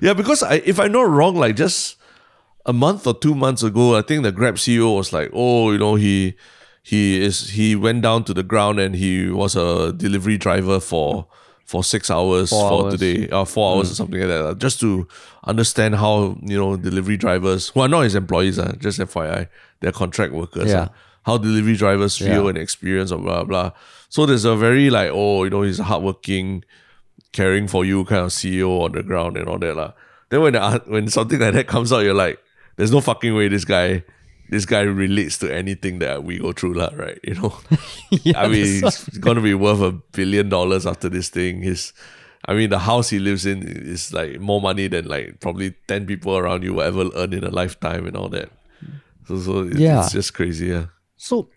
[0.00, 1.96] Yeah, because I, if I'm not wrong, like just
[2.66, 5.78] a month or two months ago, I think the Grab CEO was like, "Oh, you
[5.78, 6.34] know, he
[6.82, 11.26] he is he went down to the ground and he was a delivery driver for
[11.64, 12.94] for six hours Four for hours.
[12.98, 15.06] today, uh, four hours or something like that, uh, just to
[15.44, 19.48] understand how you know delivery drivers who are not his employees, uh, just FYI,
[19.80, 20.82] they're contract workers, Yeah.
[20.82, 20.88] uh,
[21.24, 22.48] how delivery drivers feel Yeah.
[22.50, 23.72] and experience, or blah blah.
[24.08, 26.64] So there's a very like, oh, you know, he's a hardworking
[27.32, 29.92] caring for you kind of CEO on the ground and all that lah.
[30.28, 32.38] Then when the, when something like that comes out, you're like,
[32.76, 34.02] there's no fucking way this guy
[34.48, 37.18] this guy relates to anything that we go through lah, right?
[37.24, 37.56] You know,
[38.10, 41.62] yeah, I mean, he's gonna be worth a billion dollars after this thing.
[41.62, 41.94] His,
[42.44, 46.04] I mean, the house he lives in is like more money than like probably ten
[46.06, 48.50] people around you will ever earn in a lifetime and all that.
[49.28, 50.02] So, so it- Yeah.
[50.04, 50.86] it's just crazy, yeah.
[51.22, 51.48] So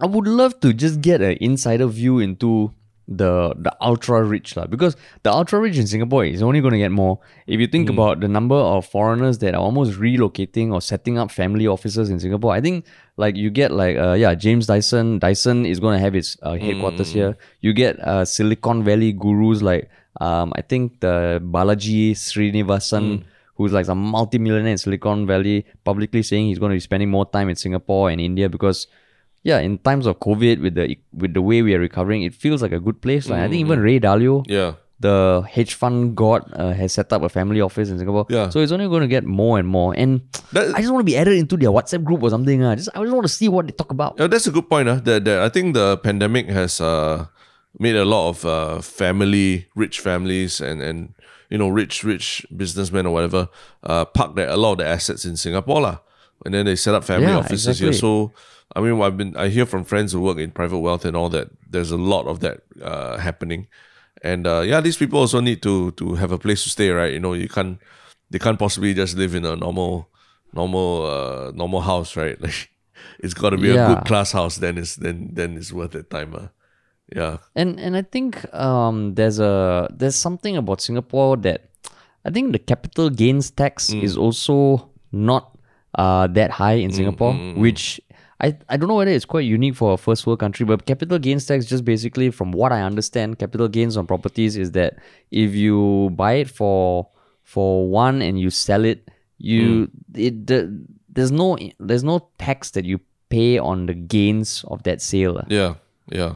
[0.00, 2.72] I would love to just get an insider view into
[3.08, 6.78] the the ultra rich lah because the ultra rich in Singapore is only going to
[6.78, 7.18] get more.
[7.48, 11.32] If you think about the number of foreigners that are almost relocating or setting up
[11.32, 12.86] family offices in Singapore, I think
[13.16, 16.54] like you get like uh, yeah James Dyson Dyson is going to have its uh,
[16.54, 17.36] headquarters here.
[17.60, 23.24] You get uh, Silicon Valley gurus like um I think the Balaji Srinivasan
[23.62, 27.26] who's like some multi-millionaire in Silicon Valley, publicly saying he's going to be spending more
[27.30, 28.86] time in Singapore and India because,
[29.42, 32.62] yeah, in times of COVID, with the with the way we are recovering, it feels
[32.62, 33.28] like a good place.
[33.28, 34.74] Like I think even Ray Dalio, Yeah.
[35.00, 38.26] the hedge fund god, uh, has set up a family office in Singapore.
[38.30, 38.50] Yeah.
[38.50, 39.94] So it's only going to get more and more.
[39.96, 40.20] And
[40.52, 42.62] That- I just want to be added into their WhatsApp group or something.
[42.62, 42.76] Uh.
[42.76, 44.14] Just I just want to see what they talk about.
[44.18, 44.88] Yeah, that's a good point.
[44.88, 47.26] Uh, that, that I think the pandemic has uh,
[47.78, 50.98] made a lot of uh, family, rich families, and and
[51.52, 53.42] you know, rich rich businessmen or whatever,
[53.84, 55.98] uh, park their, a lot of their assets in Singapore, lah.
[56.44, 57.92] And then they set up family Yeah, offices here.
[57.92, 58.32] So
[58.74, 61.28] I mean, I've been I hear from friends who work in private wealth and all
[61.36, 61.48] that.
[61.68, 63.68] There's a lot of that uh, happening,
[64.22, 67.12] and uh, yeah, these people also need to to have a place to stay, right?
[67.12, 67.78] You know, you can't
[68.30, 70.08] they can't possibly just live in a normal
[70.52, 72.40] normal uh normal house, right?
[72.46, 72.70] Like
[73.20, 74.56] it's got to be a good class house.
[74.56, 76.34] Then it's then then it's worth the time.
[76.34, 76.48] Uh.
[77.14, 77.38] Yeah.
[77.54, 81.68] And and I think um there's a there's something about Singapore that
[82.24, 84.02] I think the capital gains tax Mm.
[84.02, 85.56] is also not
[85.94, 88.00] uh that high in Singapore, mm, which
[88.40, 91.18] I, I don't know whether it's quite unique for a first world country, but capital
[91.18, 94.96] gains tax just basically from what I understand, capital gains on properties is that
[95.30, 97.06] if you buy it for
[97.44, 99.90] for one and you sell it, you Mm.
[100.28, 100.58] it the,
[101.12, 102.98] there's no there's no tax that you
[103.28, 105.38] pay on the gains of that sale.
[105.38, 105.74] ah Yeah.
[106.10, 106.34] Yeah.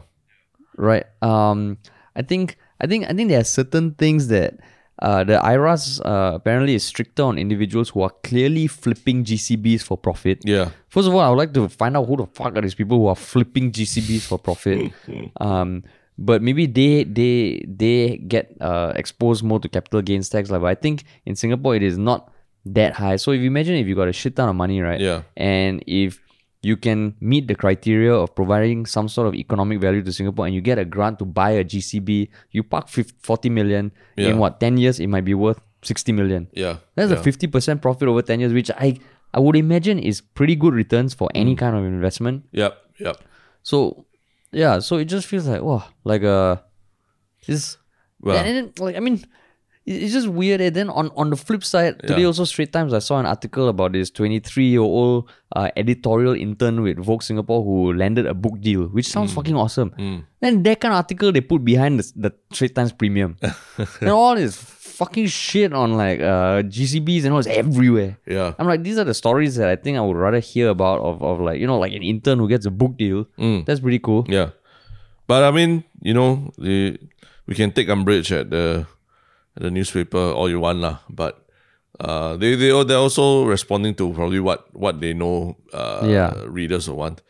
[0.77, 1.77] Right um
[2.15, 4.55] i think i think i think there are certain things that
[4.99, 9.95] uh, the IRAS uh, apparently is stricter on individuals who are clearly flipping GCBs for
[9.95, 10.41] profit.
[10.43, 10.71] Yeah.
[10.89, 12.97] First of all, I would like to find out who the fuck are these people
[12.97, 14.91] who are flipping GCBs for profit.
[15.39, 15.83] um,
[16.17, 20.49] but maybe they they they get uh, exposed more to capital gains tax.
[20.49, 22.33] Like, but I think in Singapore it is not
[22.65, 23.17] that high.
[23.17, 24.99] So if you imagine if you got a shit ton of money, right?
[24.99, 25.21] Yeah.
[25.35, 26.19] And if
[26.63, 30.55] you can meet the criteria of providing some sort of economic value to Singapore and
[30.55, 33.91] you get a grant to buy a GCB, you park 50, 40 million.
[34.15, 34.29] Yeah.
[34.29, 36.47] In what, 10 years, it might be worth 60 million.
[36.53, 36.77] Yeah.
[36.95, 37.17] That's yeah.
[37.19, 38.97] a 50% profit over 10 years, which I,
[39.33, 41.57] I would imagine is pretty good returns for any Mm.
[41.59, 42.45] kind of investment.
[42.51, 42.77] Yep.
[42.99, 43.23] Yep.
[43.61, 44.05] So,
[44.51, 46.63] yeah, so it just feels like, wow, like a,
[47.45, 47.77] this,
[48.19, 49.25] Well, and then, like, I mean, it-
[49.87, 50.59] it's just weird.
[50.61, 52.27] And then on, on the flip side, today Yeah.
[52.27, 56.81] also Straits Times, I saw an article about this 23 year old uh, editorial intern
[56.81, 59.11] with Vogue Singapore who landed a book deal, which Mm.
[59.11, 59.91] sounds fucking awesome.
[60.41, 63.37] Then that kind of article they put behind the, the Straits Times Premium.
[64.01, 68.17] and all this fucking shit on like uh, GCBs and all is everywhere.
[68.27, 68.53] yeah.
[68.59, 71.21] I'm like, these are the stories that I think I would rather hear about of,
[71.23, 73.25] of like, you know, like an intern who gets a book deal.
[73.39, 73.65] Mm.
[73.65, 74.25] That's pretty cool.
[74.27, 74.49] Yeah.
[75.27, 76.97] But I mean, you know, the,
[77.47, 78.85] we can take umbrage at the
[79.59, 80.99] the newspaper all you want lah.
[81.09, 81.43] But
[81.99, 86.33] uh, they they they're also responding to probably what what they know uh, Yeah.
[86.45, 87.21] readers will want.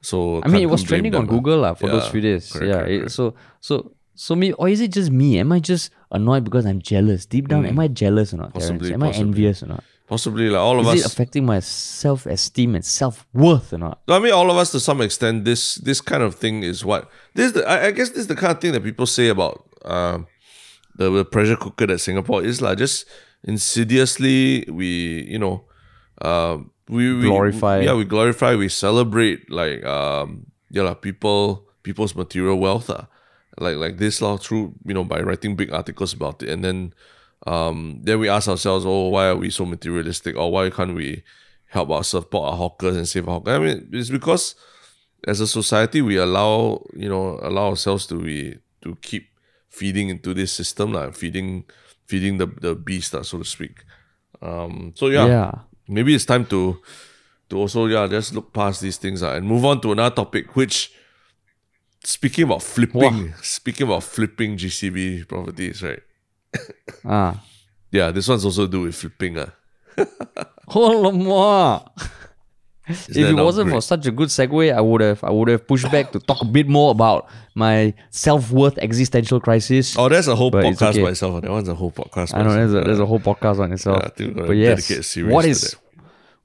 [0.00, 1.26] So I mean, it was trending on.
[1.26, 2.52] Google lah for those few days.
[2.52, 2.74] correct, yeah.
[2.84, 3.12] correct, it- correct.
[3.16, 5.38] so so so me or is it just me?
[5.40, 7.26] Am I just annoyed because I'm jealous?
[7.26, 8.54] Deep down, am I jealous or not?
[8.54, 8.70] Terrence?
[8.70, 8.78] Mm.
[8.78, 9.84] Possibly, Am I envious or not?
[10.06, 13.78] Possibly like all of us Is it affecting my self esteem and self worth or
[13.78, 14.04] not?
[14.06, 15.48] I mean, all of us to some extent.
[15.48, 17.52] This this kind of thing is what this.
[17.56, 20.28] The, I, I guess this is the kind of thing that people say about um,
[20.96, 22.78] the, the pressure cooker that Singapore is like.
[22.78, 23.06] Just
[23.42, 25.64] insidiously, we you know,
[26.22, 27.80] um, we, we Glorify.
[27.80, 28.54] yeah, we glorify.
[28.54, 32.90] We celebrate like um, yeah, like people people's material wealth.
[32.90, 33.04] Uh,
[33.58, 36.92] like like this law through you know by writing big articles about it, and then
[37.46, 41.22] um, then we ask ourselves, oh, why are we so materialistic, or why can't we
[41.66, 43.54] help our support our hawkers and save our hawkers?
[43.54, 44.54] I mean, it's because
[45.26, 49.28] as a society we allow you know allow ourselves to be to keep
[49.68, 51.64] feeding into this system like feeding
[52.06, 53.84] feeding the the beast uh, so to speak.
[54.42, 55.52] Um, so yeah, Yeah.
[55.88, 56.78] maybe it's time to
[57.48, 60.54] to also yeah just look past these things uh, and move on to another topic
[60.56, 60.92] which
[62.02, 66.02] speaking about flipping speaking about flipping GCB properties right
[67.04, 67.42] Ah.
[67.90, 69.50] yeah this one's also do with flipping uh.
[70.68, 71.84] Oh,
[72.86, 75.90] If it wasn't for such a good segue, I would have I would have pushed
[75.90, 79.96] back to talk a bit more about my self worth existential crisis.
[79.98, 81.02] oh that's a whole But podcast okay.
[81.02, 83.58] by itself that one's a whole podcast I know there's a, there's a whole podcast
[83.58, 84.00] on itself.
[84.02, 85.76] Yeah, I think we're but yes, dedicate a series what is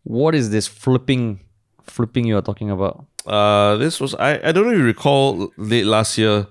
[0.04, 1.42] what is this flipping
[1.84, 3.06] flipping you're talking about?
[3.26, 6.48] Uh, this was I, I don't know if you recall late last year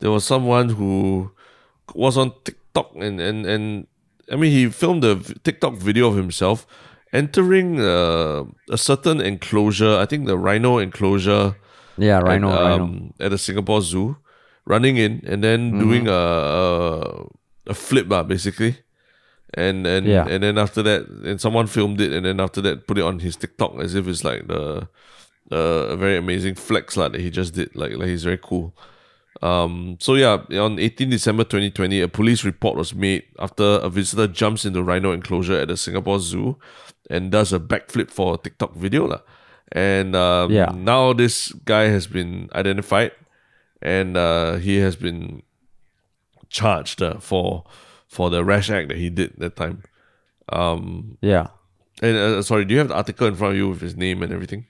[0.00, 1.30] there was someone who
[1.94, 3.86] was on TikTok and and, and
[4.30, 6.66] I mean he filmed a TikTok video of himself
[7.12, 11.56] entering uh, a certain enclosure I think the rhino enclosure
[11.98, 12.84] Yeah, at, rhino, rhino.
[12.84, 14.16] um, at the Singapore Zoo
[14.66, 15.78] running in and then Mm-hmm.
[15.80, 17.26] doing a, a
[17.66, 18.76] a flip uh, basically
[19.54, 20.26] and and Yeah.
[20.28, 23.18] and then after that and someone filmed it and then after that put it on
[23.18, 24.88] his TikTok as if it's like the
[25.52, 25.56] uh,
[25.90, 28.72] a very amazing flex like, that he just did like like he's very cool
[29.42, 34.26] um so yeah on 18 December 2020 a police report was made after a visitor
[34.26, 36.56] jumps into rhino enclosure at the Singapore Zoo
[37.10, 39.20] and does a backflip for a TikTok video lah.
[39.72, 40.70] and um, Yeah.
[40.74, 43.12] now this guy has been identified
[43.82, 45.42] and uh, he has been
[46.48, 47.64] charged uh, for
[48.08, 49.82] for the rash act that he did that time.
[50.50, 51.46] Um, Yeah.
[52.02, 54.22] and uh, sorry, do you have the article in front of you with his name
[54.24, 54.66] and everything?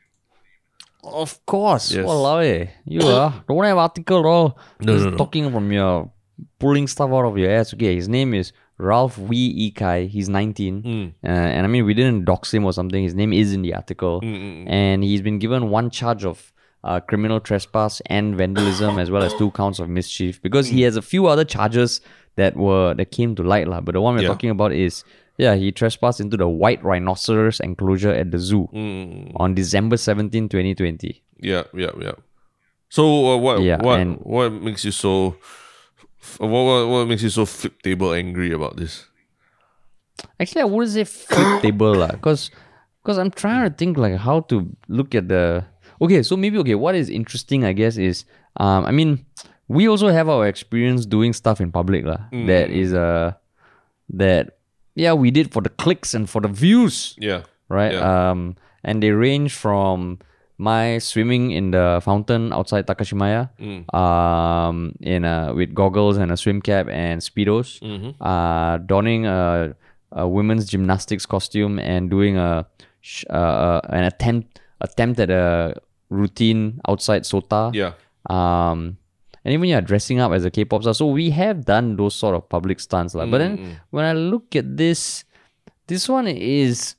[1.03, 1.92] Of course.
[1.96, 2.05] Yes.
[2.05, 2.68] Walao eh.
[2.85, 4.59] You ah, don't have article at all.
[4.85, 5.16] No, Just no, no.
[5.16, 6.12] talking from your
[6.61, 7.72] pulling stuff out of your ass.
[7.72, 10.04] Okay, his name is Ralph Wee Yi Kai.
[10.06, 10.82] He's 19.
[10.82, 11.06] Hmm.
[11.24, 13.02] Uh, and I mean, we didn't dox him or something.
[13.02, 14.20] His name is in the article.
[14.20, 19.22] Hmm, And he's been given one charge of uh, criminal trespass and vandalism, as well
[19.22, 20.76] as two counts of mischief, because Hmm.
[20.76, 22.00] he has a few other charges
[22.36, 23.80] that were that came to light, lah.
[23.82, 24.28] But the one we're Yeah.
[24.28, 25.04] talking about is
[25.36, 29.32] yeah, he trespassed into the white rhinoceros enclosure at the zoo Mm.
[29.36, 31.22] on December 17, 2020.
[31.40, 32.12] Yeah, yeah, yeah.
[32.88, 35.36] So uh, what Yeah, what what makes you so
[36.38, 39.06] what, what what makes you so flip table angry about this?
[40.38, 42.50] Actually, I wouldn't say flip table lah, cause,
[43.04, 45.64] cause I'm trying to think like how to look at the.
[46.00, 46.74] Okay, so maybe okay.
[46.74, 48.24] What is interesting, I guess, is
[48.56, 49.24] um, I mean,
[49.68, 52.20] we also have our experience doing stuff in public lah.
[52.33, 53.33] That is uh,
[54.11, 54.59] that
[54.94, 57.42] yeah, we did for the clicks and for the views, Yeah.
[57.68, 57.92] right?
[57.92, 58.30] Yeah.
[58.30, 60.18] Um, and they range from
[60.60, 63.48] my swimming in the fountain outside Takashimaya,
[63.96, 67.80] um, in a with goggles and a swim cap and speedos,
[68.20, 69.74] uh, donning a,
[70.12, 72.66] a women's gymnastics costume and doing a
[73.00, 73.32] sh- uh,
[73.66, 75.74] uh, an attempt attempt at a
[76.10, 77.72] routine outside Sota.
[77.74, 77.92] Yeah.
[78.28, 78.98] Um,
[79.44, 80.92] and even yeah, dressing up as a K-pop star.
[80.92, 83.30] So we have done those sort of public stunts, like.
[83.30, 85.24] But then when I look at this,
[85.86, 86.96] this one is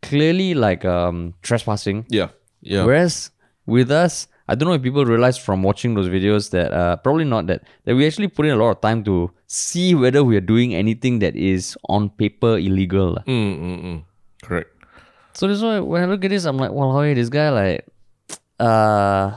[0.00, 2.06] clearly like um trespassing.
[2.08, 2.28] Yeah.
[2.64, 2.84] Yeah.
[2.84, 3.30] Whereas
[3.66, 7.24] with us, I don't know if people realize from watching those videos that uh, probably
[7.24, 10.36] not that that we actually put in a lot of time to see whether we
[10.36, 13.16] are doing anything that is on paper illegal.
[13.26, 14.04] Mm, mm, mm.
[14.42, 14.68] Correct.
[15.32, 17.86] So this why when I look at this, I'm like, well, hey, this guy like,
[18.60, 19.32] uh,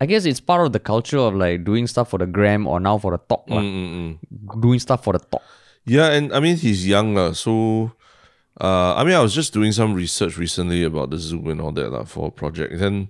[0.00, 2.78] I guess it's part of the culture of like doing stuff for the gram or
[2.78, 3.46] now for the talk.
[3.48, 4.60] Mm, mm, mm.
[4.60, 5.42] doing stuff for the talk.
[5.84, 7.90] Yeah, and I mean he's young, lah, so
[8.60, 11.72] uh I mean I was just doing some research recently about the zoo and all
[11.72, 12.74] that lah, for a project.
[12.80, 13.08] And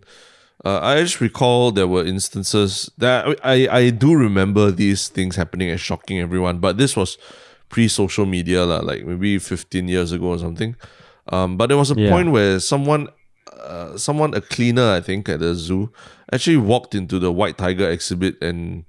[0.65, 5.69] uh, I just recall there were instances that I, I do remember these things happening
[5.71, 7.19] and shocking everyone, but this was
[7.69, 10.77] pre social media, lah, like maybe 15 years ago or something.
[11.33, 12.11] Um, but there was a Yeah.
[12.11, 13.09] point where someone
[13.59, 15.91] uh, someone, a cleaner, I think, at the zoo,
[16.33, 18.85] actually walked into the white tiger exhibit and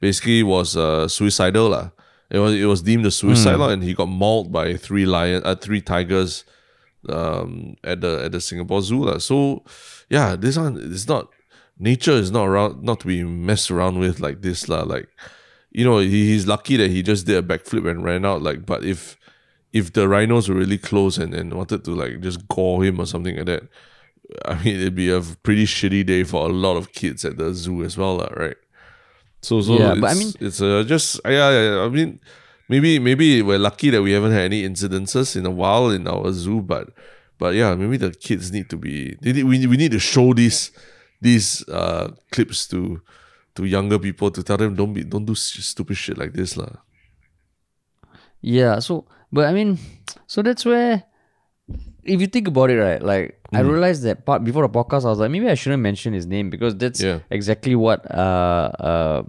[0.00, 1.68] basically was uh, suicidal.
[1.70, 1.90] lah.
[2.30, 5.42] It was it was deemed a suicide lah, and he got mauled by three lion,
[5.44, 6.44] uh, three tigers,
[7.08, 9.18] um, at the at the Singapore Zoo lah.
[9.18, 9.64] So,
[10.10, 11.28] yeah, this one is not
[11.78, 14.82] nature is not around not to be messed around with like this lah.
[14.82, 15.08] Like,
[15.70, 18.42] you know, he, he's lucky that he just did a backflip and ran out.
[18.42, 19.16] Like, but if
[19.72, 23.06] if the rhinos were really close and, and wanted to like just gore him or
[23.06, 23.68] something like that,
[24.44, 27.54] I mean, it'd be a pretty shitty day for a lot of kids at the
[27.54, 28.56] zoo as well, lah, right?
[29.40, 32.20] So, so Yeah, it's, but I mean- it's uh, just yeah, yeah, yeah, I mean,
[32.68, 36.32] maybe maybe we're lucky that we haven't had any incidences in a while in our
[36.32, 36.90] zoo, but
[37.38, 40.70] but yeah, maybe the kids need to be need, we we need to show these
[41.20, 43.00] these uh clips to
[43.54, 46.82] to younger people to tell them don't be don't do stupid shit like this, lah.
[48.40, 49.78] Yeah, so but I mean,
[50.26, 51.04] so that's where
[52.04, 53.02] if you think about it, right?
[53.02, 53.70] Like I Mm.
[53.70, 56.50] realized that part before the podcast, I was like, maybe I shouldn't mention his name
[56.50, 57.18] because that's Yeah.
[57.30, 59.22] exactly what uh uh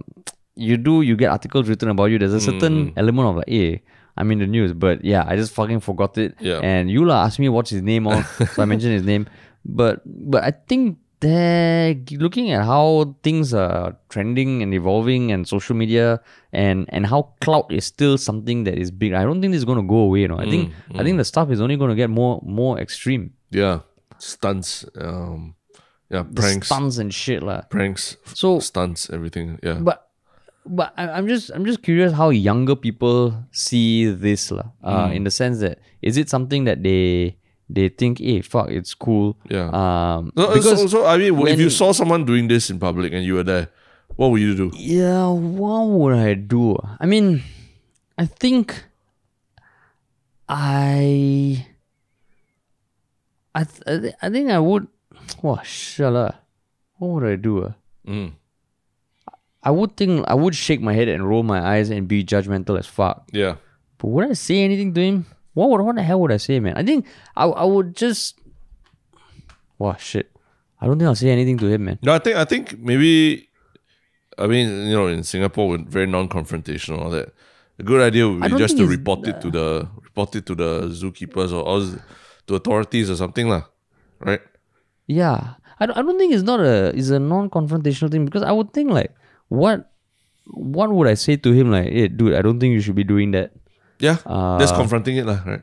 [0.56, 1.00] you do.
[1.02, 2.18] You get articles written about you.
[2.18, 3.82] There's a certain element of like, hey,
[4.16, 6.34] I'm in the news, but yeah, I just fucking forgot it.
[6.40, 6.58] Yeah.
[6.62, 9.26] And Yula asked me what's his name on, so I mentioned his name.
[9.64, 15.76] But but I think that looking at how things are trending and evolving and social
[15.76, 16.20] media
[16.52, 19.12] and and how cloud is still something that is big.
[19.12, 20.20] I don't think this is gonna go away.
[20.20, 23.32] You know, I think I think the stuff is only gonna get more more extreme.
[23.50, 23.80] Yeah,
[24.18, 25.54] stunts, um,
[26.10, 27.62] yeah, The pranks, stunts and shit lah.
[27.68, 29.58] pranks, So stunts, everything.
[29.62, 30.06] Yeah, but
[30.66, 34.52] but I'm just I'm just curious how younger people see this.
[34.52, 35.12] Uh, Hmm.
[35.16, 37.36] in the sense that is it something that they
[37.72, 39.36] they think, hey, fuck, it's cool.
[39.48, 39.68] Yeah.
[39.70, 43.12] Um, No, because so, so I mean, if you saw someone doing this in public
[43.12, 43.68] and you were there,
[44.16, 44.70] what would you do?
[44.74, 46.76] Yeah, what would I do?
[46.98, 47.42] I mean,
[48.18, 48.84] I think
[50.48, 51.66] I
[53.54, 54.86] I th- I, thi- I think I would
[55.42, 56.34] wow, shala.
[56.98, 57.72] What would I do?
[58.06, 58.32] Mm.
[59.62, 62.78] I would think I would shake my head and roll my eyes and be judgmental
[62.78, 63.28] as fuck.
[63.32, 63.56] Yeah,
[63.98, 65.26] But would I say anything to him?
[65.54, 66.76] What would what the hell would I say, man?
[66.76, 68.38] I think I I would just
[69.78, 70.30] Wow shit.
[70.80, 71.98] I don't think I'll say anything to him, man.
[72.02, 73.48] no, I think I think maybe,
[74.38, 77.32] I mean, you know, in Singapore we're very non-confrontational, all that.
[77.78, 80.88] A good idea would be just to report it to the report it to the
[80.92, 81.80] zookeepers or, or
[82.46, 83.64] to authorities or something, lah.
[84.20, 84.40] Right?
[85.06, 88.52] Yeah, I don't, I don't think it's not a it's a non-confrontational thing because I
[88.52, 89.14] would think like
[89.48, 89.90] what
[90.44, 93.04] what would I say to him like hey dude I don't think you should be
[93.04, 93.52] doing that
[94.00, 94.16] Yeah,
[94.58, 95.40] that's Uh, confronting it, lah.
[95.44, 95.62] Right?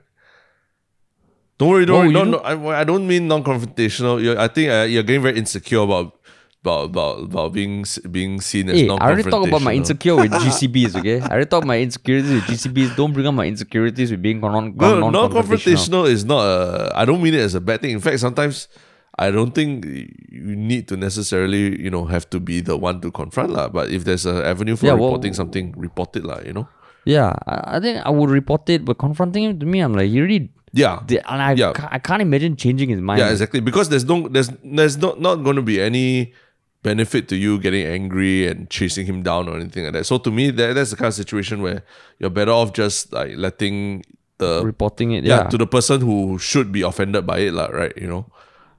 [1.57, 2.13] Don't worry, don't Oh, worry.
[2.13, 4.21] No, no, I, I don't mean non-confrontational.
[4.21, 6.13] You're, I think uh, you're getting very insecure about
[6.61, 9.01] about about, about being being seen as hey non-confrontational.
[9.01, 12.43] I already talked about my insecure with GCBs okay I already talked my insecurities with
[12.45, 16.91] GCBs don't bring up my insecurities with being non No, non non-confrontational is not a.
[16.93, 17.91] I don't mean it as a bad thing.
[17.91, 18.67] In fact, sometimes
[19.17, 19.85] I don't think
[20.29, 23.69] you need to necessarily, you know, have to be the one to confront lah.
[23.69, 26.41] But if there's an avenue for Yeah, well- reporting something, report it lah.
[26.45, 26.67] You know.
[27.07, 30.09] Yeah, I, I think I would report it, but confronting him to me, I'm like,
[30.11, 30.99] he really Yeah.
[31.07, 31.71] did, and I, Yeah.
[31.71, 33.19] ca- I can't imagine changing his mind.
[33.23, 33.61] Yeah, exactly.
[33.63, 36.33] Because there's no there's there's not not going to be any
[36.83, 40.05] benefit to you getting angry and chasing him down or anything like that.
[40.05, 41.83] So to me, that, that's the kind of situation where
[42.19, 44.03] you're better off just like letting
[44.37, 45.49] the Reporting it, yeah, yeah.
[45.49, 47.95] to the person who should be offended by it, lah, right?
[47.97, 48.23] You know.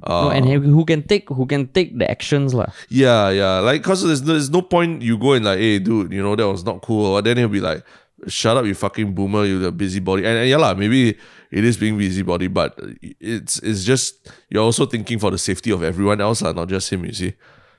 [0.06, 2.70] No, and who who can take who can take the actions, lah.
[2.88, 3.58] Yeah, yeah.
[3.58, 6.36] Like, cause there's no, there's no point you go and like, hey, dude, you know
[6.36, 7.06] that was not cool.
[7.18, 7.82] Or then he'll be like,
[8.26, 10.24] shut up, you fucking boomer, you the busybody.
[10.26, 11.16] And, and yeah, lah, maybe
[11.50, 12.78] it is being busybody, but
[13.20, 16.90] it's it's just you're also thinking for the safety of everyone else, lah, not just
[16.92, 17.04] him.
[17.04, 17.32] You see.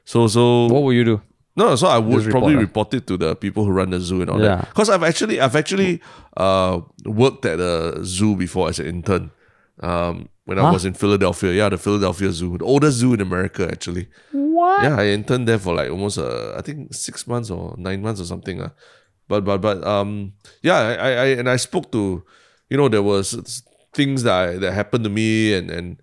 [0.06, 1.22] So so What will you do?
[1.56, 4.00] no, so I would Just probably report, report it to the people who run the
[4.00, 4.56] zoo and all Yeah.
[4.64, 4.70] that.
[4.70, 6.00] Because I've actually I've actually
[6.38, 9.32] uh worked at a zoo before as an intern.
[9.84, 11.52] Um when I was in Philadelphia.
[11.54, 12.58] Yeah, the Philadelphia Zoo.
[12.58, 14.08] The oldest zoo in America actually.
[14.32, 14.82] What?
[14.84, 18.20] Yeah, I interned there for like almost uh I think six months or nine months
[18.22, 18.62] or something.
[18.62, 18.70] Uh.
[19.30, 22.26] But but but um yeah, I, I, and I spoke to
[22.70, 23.64] you know, there was
[23.94, 26.02] things that I, that happened to me and and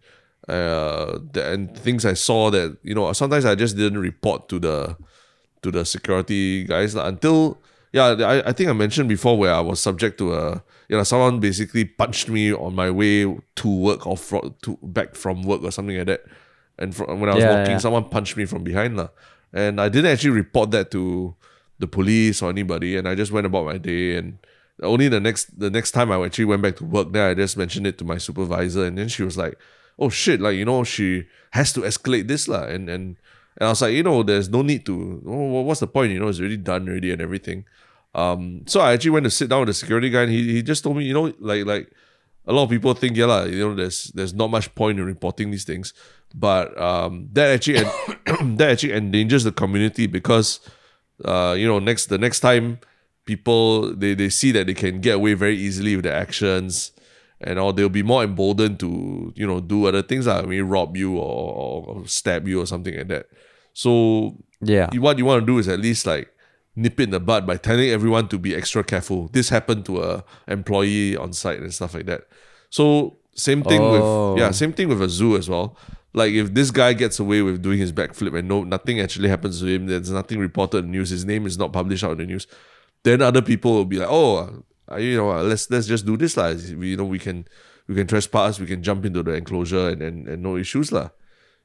[0.49, 4.59] uh the, and things I saw that, you know, sometimes I just didn't report to
[4.59, 4.97] the
[5.63, 7.61] to the security guys until
[7.93, 11.03] yeah, I, I think I mentioned before where I was subject to a you know
[11.03, 15.63] someone basically punched me on my way to work or fro- to back from work
[15.63, 16.23] or something like that.
[16.79, 17.79] And fro- when I was Yeah, walking, yeah.
[17.79, 19.09] someone punched me from behind lah.
[19.53, 21.35] And I didn't actually report that to
[21.79, 24.17] the police or anybody, and I just went about my day.
[24.17, 24.39] And
[24.83, 27.57] only the next the next time I actually went back to work, then I just
[27.57, 29.59] mentioned it to my supervisor, and then she was like,
[29.99, 30.41] "Oh shit!
[30.41, 33.17] Like you know, she has to escalate this lah." And and
[33.59, 35.23] and I was like, you know, there's no need to.
[35.27, 36.13] Oh, what's the point?
[36.13, 37.65] You know, it's already done already and everything.
[38.15, 40.63] Um, so I actually went to sit down with the security guy, and he, he
[40.63, 41.91] just told me, you know, like like
[42.47, 45.05] a lot of people think, yeah, lah, you know, there's there's not much point in
[45.05, 45.95] reporting these things,
[46.35, 50.61] but um, that actually en- that actually endangers the community because,
[51.25, 52.79] uh, you know, next the next time
[53.25, 56.93] people they they see that they can get away very easily with their actions.
[57.39, 60.97] And or they'll be more emboldened to, you know, do other things like maybe rob
[60.97, 63.27] you or, or stab you or something like that.
[63.75, 64.89] So Yeah.
[64.97, 66.33] what you want to do is at least like
[66.77, 69.29] nip it in the bud by telling everyone to be extra careful.
[69.35, 72.23] This happened to a employee on site and stuff like that.
[72.71, 74.33] So same thing Oh.
[74.33, 75.77] with yeah, same thing with a zoo as well.
[76.17, 79.61] Like if this guy gets away with doing his backflip and no nothing actually happens
[79.61, 82.19] to him, there's nothing reported in the news, his name is not published out in
[82.25, 82.47] the news,
[83.05, 86.17] then other people will be like, oh, uh, you know, uh, let's let's just do
[86.17, 86.57] this lah.
[86.81, 87.45] We you know we can
[87.87, 91.11] we can trespass, we can jump into the enclosure and and, and no issues lah.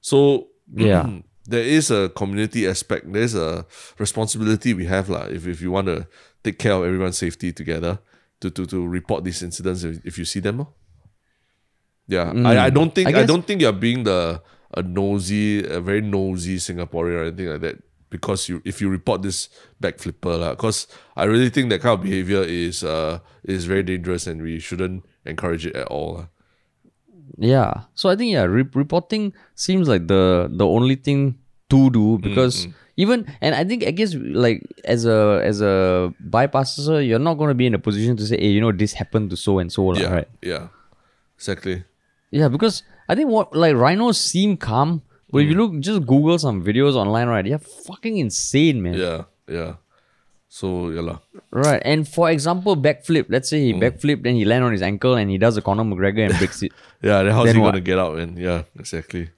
[0.02, 1.24] So Yeah.
[1.48, 3.08] there is a community aspect.
[3.12, 3.66] There's a
[3.98, 5.32] responsibility we have lah.
[5.32, 6.08] If if you want to
[6.44, 8.00] take care of everyone's safety together,
[8.42, 10.60] to to to report these incidents if, if you see them.
[10.60, 10.70] lor.
[12.08, 14.42] Yeah, I, I don't think I I, don't think you're being the
[14.74, 17.84] a nosy, a very nosy Singaporean or anything like that.
[18.10, 19.48] Because you if you report this
[19.82, 24.42] backflipper because I really think that kind of behavior is uh is very dangerous and
[24.44, 26.14] we shouldn't encourage it at all.
[26.20, 26.28] lah.
[27.38, 27.88] Yeah.
[27.96, 31.40] So I think yeah, re- reporting seems like the the only thing
[31.72, 37.00] to do because even and I think I guess like as a as a bypasser,
[37.08, 39.30] you're not going to be in a position to say, hey, you know, this happened
[39.32, 40.28] to so and so, Yeah, right?
[40.44, 40.68] yeah,
[41.40, 41.84] exactly.
[42.32, 46.40] Yeah, because I think what like rhinos seem calm, but if you look, just Google
[46.40, 47.44] some videos online, right?
[47.46, 48.94] They're fucking insane, man.
[48.96, 49.76] Yeah, yeah.
[50.48, 51.20] So yeah lah.
[51.52, 51.82] Right.
[51.86, 53.26] And for example, backflip.
[53.30, 53.68] Let's say Mm.
[53.68, 56.38] he backflip, then he land on his ankle and he does a Conor McGregor and
[56.38, 56.72] breaks it.
[57.02, 57.72] Yeah, then how's Then he what?
[57.72, 58.18] gonna get out?
[58.20, 59.30] And yeah, exactly.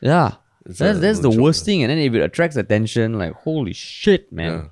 [0.00, 0.32] Yeah.
[0.66, 1.82] It's that's that's the worst thing.
[1.82, 4.52] And then if it attracts attention, like holy shit, man.
[4.52, 4.64] Yeah.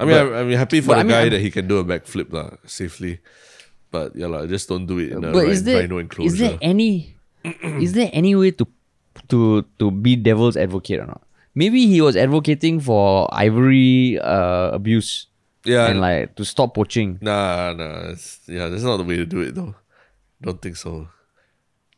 [0.00, 1.66] I mean, But- I'm, I'm happy for the I mean, guy I'm- that he can
[1.68, 3.20] do a backflip lah, safely.
[3.92, 6.56] But yeah, lah, just don't do it in a but is there rhino is there
[6.64, 7.14] any
[7.84, 8.64] is there any way to
[9.28, 11.20] to to be devil's advocate or not?
[11.52, 15.28] Maybe he was advocating for ivory uh, abuse
[15.68, 17.20] yeah, and like to stop poaching.
[17.20, 18.16] nah, nah.
[18.48, 19.76] Yeah, that's not the way to do it though.
[20.40, 21.08] Don't think so.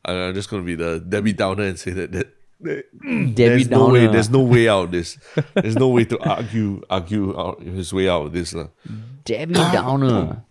[0.05, 2.29] I- I'm just gonna be the Debbie Downer and say that, that,
[2.61, 5.17] that Debbie there's no way, there's no way out of this.
[5.55, 8.69] There's no way to argue argue out his way out of this lah.
[9.25, 10.43] Debbie Downer.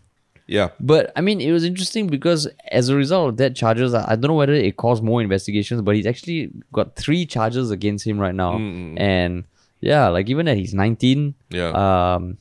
[0.53, 4.05] Yeah, But I mean, it was interesting because as a result of that charges, I
[4.11, 8.05] I don't know whether it caused more investigations, but he's actually got three charges against
[8.05, 8.61] him right now.
[9.11, 9.45] And
[9.81, 11.73] yeah, like even at he's 19, yeah.
[11.73, 12.37] um,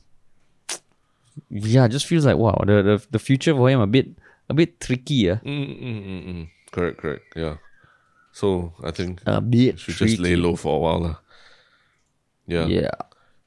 [1.49, 4.09] yeah, just feels like wow, the, the the future for him a bit
[4.49, 6.45] a bit tricky, uh, Mm, mm, mm, mm.
[6.71, 7.25] Correct, correct.
[7.37, 7.57] Yeah.
[8.33, 10.13] So I think a bit should tricky.
[10.17, 11.01] just lay low for a while.
[11.01, 11.17] lah.
[12.47, 12.67] Yeah.
[12.69, 12.91] Yeah,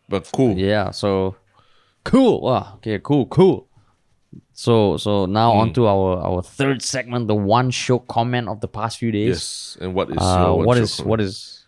[0.09, 0.57] But cool.
[0.57, 0.89] yeah.
[0.89, 1.36] So
[2.03, 2.41] cool.
[2.41, 2.82] Wow.
[2.82, 2.97] Okay.
[2.99, 3.26] Cool.
[3.30, 3.68] Cool.
[4.53, 5.59] So so now Hmm.
[5.59, 9.27] on to our our third segment, the one show comment of the past few days.
[9.27, 9.77] Yes.
[9.81, 11.65] And what is Uh, what is shot what is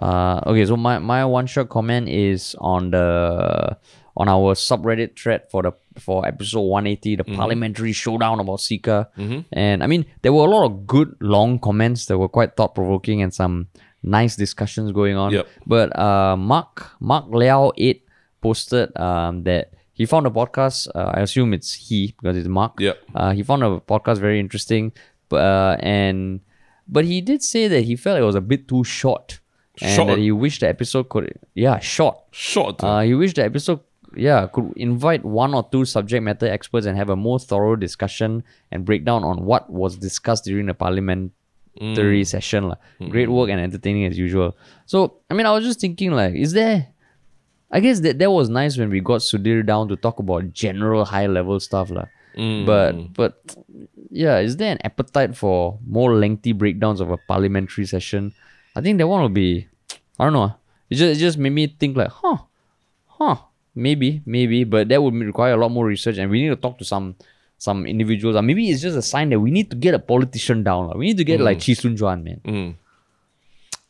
[0.00, 3.76] uh okay so my my one shot comment is on the
[4.16, 9.06] on our subreddit thread for the for episode 180, the parliamentary showdown about CECA.
[9.52, 12.74] And I mean, there were a lot of good long comments that were quite thought
[12.74, 13.68] provoking and some
[14.02, 15.32] nice discussions going on.
[15.32, 15.46] Yep.
[15.66, 18.04] But uh, Mark Mark Liao eight
[18.42, 20.88] posted um, that he found a podcast.
[20.94, 22.80] Uh, I assume it's he because it's Mark.
[22.80, 22.92] Yeah.
[23.14, 24.92] Uh, he found a podcast very interesting,
[25.28, 26.40] but uh, and
[26.88, 29.40] but he did say that he felt it was a bit too short,
[29.80, 30.08] and Short?
[30.08, 32.16] that he wished the episode could yeah short.
[32.30, 32.82] Short.
[32.82, 33.80] Uh, he wished the episode
[34.14, 38.44] yeah could invite one or two subject matter experts and have a more thorough discussion
[38.70, 42.76] and breakdown on what was discussed during the parliamentary session lah.
[43.08, 44.56] Great work and entertaining as usual.
[44.86, 46.88] So I mean, I was just thinking like, is there?
[47.72, 51.04] I guess that that was nice when we got Sudhir down to talk about general
[51.04, 52.06] high level stuff lah.
[52.34, 53.12] But mm.
[53.14, 53.40] but
[54.10, 58.32] yeah, is there an appetite for more lengthy breakdowns of a parliamentary session?
[58.76, 59.68] I think that one will be
[60.18, 60.54] I don't know.
[60.90, 62.38] It just it just made me think like, huh,
[63.06, 63.36] huh,
[63.74, 66.78] maybe, maybe, but that would require a lot more research, and we need to talk
[66.78, 67.16] to some
[67.58, 68.36] some individuals.
[68.36, 70.88] Or maybe it's just a sign that we need to get a politician down.
[70.88, 70.96] lah.
[70.96, 71.62] We need to get like mm.
[71.62, 72.40] Chee Soon Juan, man.
[72.44, 72.74] Mm.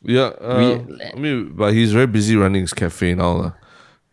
[0.03, 0.31] yeah.
[0.39, 0.79] Uh,
[1.13, 3.53] I mean, but he's very busy running his cafe now.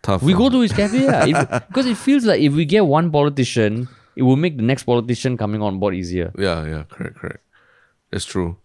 [0.03, 0.23] Tough.
[0.23, 0.39] We lah.
[0.39, 1.61] go to his cafe, yeah.
[1.69, 5.37] Because it feels like if we get one politician, it will make the next politician
[5.37, 6.33] coming on board easier.
[6.39, 7.45] Yeah, yeah, correct, correct.
[8.11, 8.57] That's true.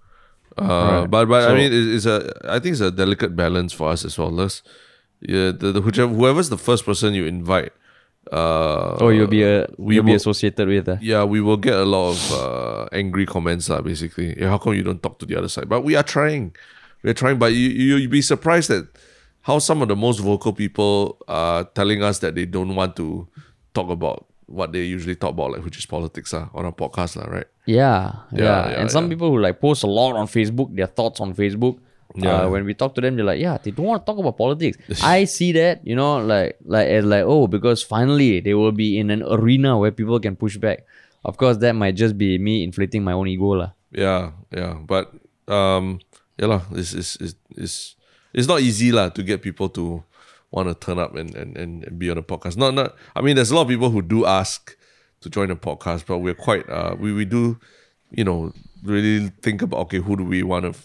[0.58, 3.90] Uh, But but I mean, it's, it's a I think it's a delicate balance for
[3.92, 4.32] us as well.
[4.32, 4.64] Let's,
[5.20, 7.74] yeah, the, the whichever whoever's the first person you invite.
[8.32, 10.88] Uh, Or you'll be a we you'll be associated with.
[10.88, 10.98] Uh.
[11.02, 13.82] yeah, we will get a lot of uh, angry comments, lah.
[13.82, 15.70] Basically, yeah, how come you don't talk to the other side?
[15.70, 16.56] But we are trying,
[17.04, 17.38] we are trying.
[17.38, 18.86] But you you you'd be surprised at
[19.46, 23.28] how some of the most vocal people are telling us that they don't want to
[23.76, 27.16] talk about what they usually talk about, like which is politics, ah, on a podcast,
[27.16, 27.46] lah, right?
[27.66, 29.14] Yeah, yeah, yeah, and some yeah.
[29.14, 31.78] people who like post a lot on Facebook, their thoughts on Facebook.
[32.16, 32.41] Yeah.
[32.41, 34.38] Uh, when we talk to them, they're like, "Yeah, they don't want to talk about
[34.38, 38.72] politics." I see that, you know, like, like, as like, oh, because finally they will
[38.72, 40.86] be in an arena where people can push back.
[41.26, 43.72] Of course, that might just be me inflating my own ego, lah.
[43.91, 45.14] Yeah, yeah, but
[45.46, 46.00] um,
[46.38, 46.62] yeah lah.
[46.74, 47.96] It's it's it's it's,
[48.36, 50.04] it's not easy lah to get people to
[50.52, 52.58] want to turn up and, and and be on a podcast.
[52.58, 52.96] Not not.
[53.16, 54.76] I mean, there's a lot of people who do ask
[55.22, 57.58] to join the podcast, but we're quite uh we we do,
[58.12, 58.52] you know,
[58.84, 60.78] really think about okay, who do we want to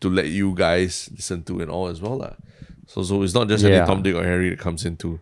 [0.00, 2.34] to let you guys listen to and all as well lah.
[2.86, 5.18] So so it's not just any Tom Dick or Harry that comes into.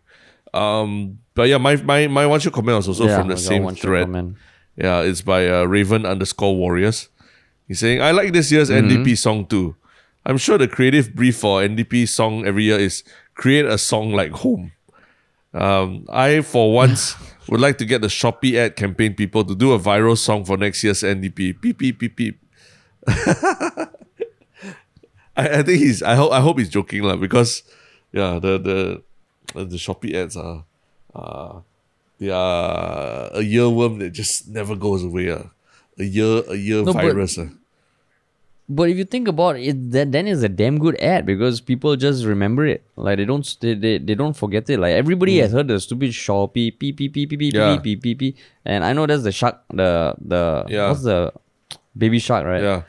[0.53, 3.63] Um, but yeah, my my my one shot comment was also yeah, from the same
[3.77, 4.11] thread.
[4.11, 4.37] comment.
[4.75, 7.09] Yeah, it's by uh, Raven underscore Warriors.
[7.69, 9.77] He's saying, I like this year's NDP song too.
[10.31, 13.03] I'm sure the creative brief for NDP song every year is
[13.35, 14.71] create a song like home.
[15.53, 17.17] Um, I, for once,
[17.49, 20.57] would like to get the Shopee ad campaign people to do a viral song for
[20.57, 21.61] next year's NDP.
[21.61, 22.39] Beep, beep, beep, beep.
[23.09, 23.89] I,
[25.37, 27.65] I think he's, I hope, I hope he's joking lah because,
[28.13, 29.03] yeah, the,
[29.53, 30.65] the, the Shopee ads are,
[31.13, 31.59] uh,
[32.21, 35.31] they are a earworm that just never goes away.
[35.31, 35.45] Uh.
[35.99, 37.37] A year, a year No, but- virus.
[37.37, 37.49] uh.
[38.71, 41.97] But if you think about it, that then is a damn good ad because people
[41.99, 42.87] just remember it.
[42.95, 44.79] Like they don't they, they, they don't forget it.
[44.79, 47.59] Like everybody has heard the stupid Shopee beep beep beep beep Hmm.
[47.59, 47.77] Yeah.
[47.83, 48.37] beep beep beep.
[48.65, 50.87] And I know that's the shark the the Yeah.
[50.95, 51.33] what's the
[51.99, 52.63] baby shark, right?
[52.63, 52.83] Yeah.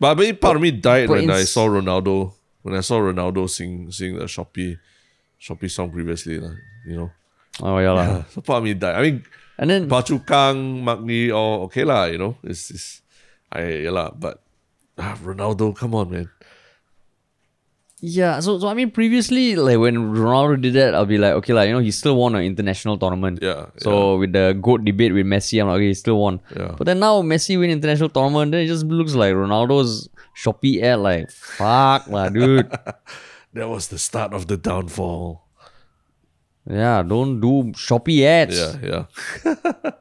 [0.00, 2.32] But I mean, part of me died but when I saw Ronaldo,
[2.64, 4.78] when I saw Ronaldo sing sing the Shopee,
[5.36, 6.40] Shopee song previously.
[6.40, 6.56] lah,
[6.88, 7.10] you know.
[7.60, 7.92] Oh yeah.
[8.00, 8.96] Yeah, so part of me died.
[8.96, 9.24] I mean,
[9.60, 12.38] And then Phua Chu Kang, Magni, all okay lah, you know.
[12.46, 13.02] It's, it's
[13.52, 14.40] I, yeah lah, but
[14.98, 16.28] ah, Ronaldo, come on, man.
[18.00, 21.52] yeah, so so I mean previously like when Ronaldo did that, I'll be like, okay,
[21.52, 23.40] like you know, he still won an international tournament.
[23.42, 26.40] Yeah, So with the GOAT debate with Messi, I'm like, okay, he still won.
[26.56, 26.74] Yeah.
[26.78, 31.00] But then now Messi win international tournament, then it just looks like Ronaldo's Shopee ad,
[31.00, 32.70] like fuck lah, dude.
[33.54, 35.42] That was the start of the downfall.
[36.70, 38.54] Yeah, don't do Shopee ads.
[38.60, 39.06] Yeah,
[39.44, 39.52] yeah.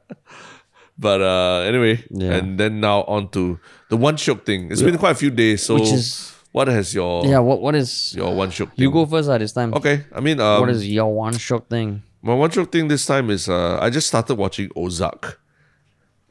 [0.99, 2.33] but uh anyway, Yeah.
[2.35, 3.57] and then now on to
[3.89, 4.71] the one shiok thing.
[4.71, 7.75] It's been quite a few days, so Which is- what has your Yeah, what what
[7.75, 8.83] is your one shiok thing?
[8.83, 9.73] you go first uh, this time.
[9.73, 12.03] Okay, I mean, um, What is your one shiok thing?
[12.21, 15.39] my one shook thing this time is uh, I just started watching Ozark.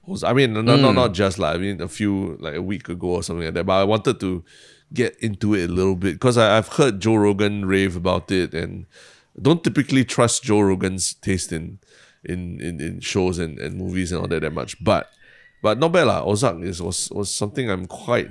[0.09, 0.95] Oz- I mean, no, no, Hmm.
[0.95, 3.65] not just like I mean, a few like a week ago or something like that.
[3.67, 4.45] But I wanted to
[4.93, 8.87] get into it a little bit because I've heard Joe Rogan rave about it, and
[9.41, 11.79] don't typically trust Joe Rogan's taste in
[12.25, 14.83] in in, in shows and, and movies and all that that much.
[14.83, 15.09] But
[15.67, 16.23] but not bad lah.
[16.23, 18.31] Ozark is was was something I'm quite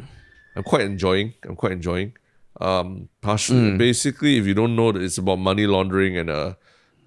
[0.55, 1.35] I'm quite enjoying.
[1.43, 2.15] I'm quite enjoying.
[2.63, 6.55] Um, partially, basically, if you don't know that it's about money laundering and a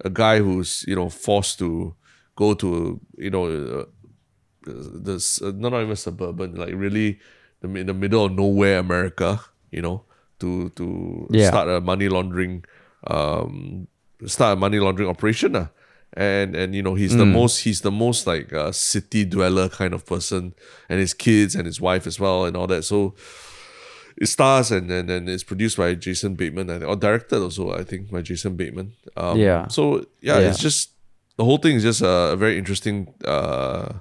[0.05, 1.97] a guy who's you know forced to
[2.37, 3.85] go to you know uh,
[4.69, 7.17] the s- uh, not even suburban like really
[7.65, 9.41] the in the middle of nowhere America
[9.73, 10.05] you know
[10.39, 10.85] to to
[11.33, 11.49] Yeah.
[11.49, 12.63] start a money laundering
[13.09, 13.87] um
[14.29, 15.55] start a money laundering operation.
[15.55, 15.67] Uh.
[16.13, 19.93] And and you know he's the most he's the most like uh, city dweller kind
[19.93, 20.53] of person,
[20.89, 22.83] and his kids and his wife as well and all that.
[22.83, 23.13] So
[24.17, 27.71] it stars and and, and it's produced by Jason Bateman, I think, or directed also
[27.71, 28.93] I think by Jason Bateman.
[29.15, 29.67] Um, Yeah.
[29.67, 30.49] So yeah, Yeah.
[30.49, 30.89] it's just
[31.37, 33.93] the whole thing is just a, a very interesting uh,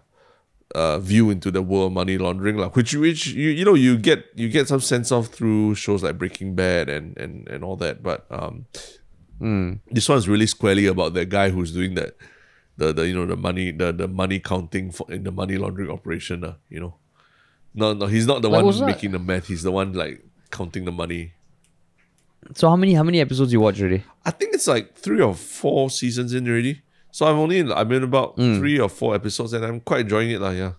[0.75, 3.97] uh, view into the world of money laundering, like which which you you know you
[3.99, 7.77] get you get some sense of through shows like Breaking Bad and and and all
[7.77, 8.03] that.
[8.03, 8.65] But um,
[9.91, 12.16] this one's really squarely about that guy who's doing that.
[12.76, 15.91] The, the you know the money the, the money counting for in the money laundering
[15.91, 16.95] operation uh, you know
[17.74, 19.93] no no he's not the Like, one was that- making the math he's the one
[19.95, 20.22] like
[20.53, 21.32] counting the money
[22.55, 24.05] So how many how many episodes you watch already?
[24.24, 26.82] I think it's like three or four seasons in already.
[27.11, 28.59] So I've only I'm in about Hmm.
[28.59, 30.41] three or four episodes and I'm quite enjoying it.
[30.41, 30.72] Like, yeah.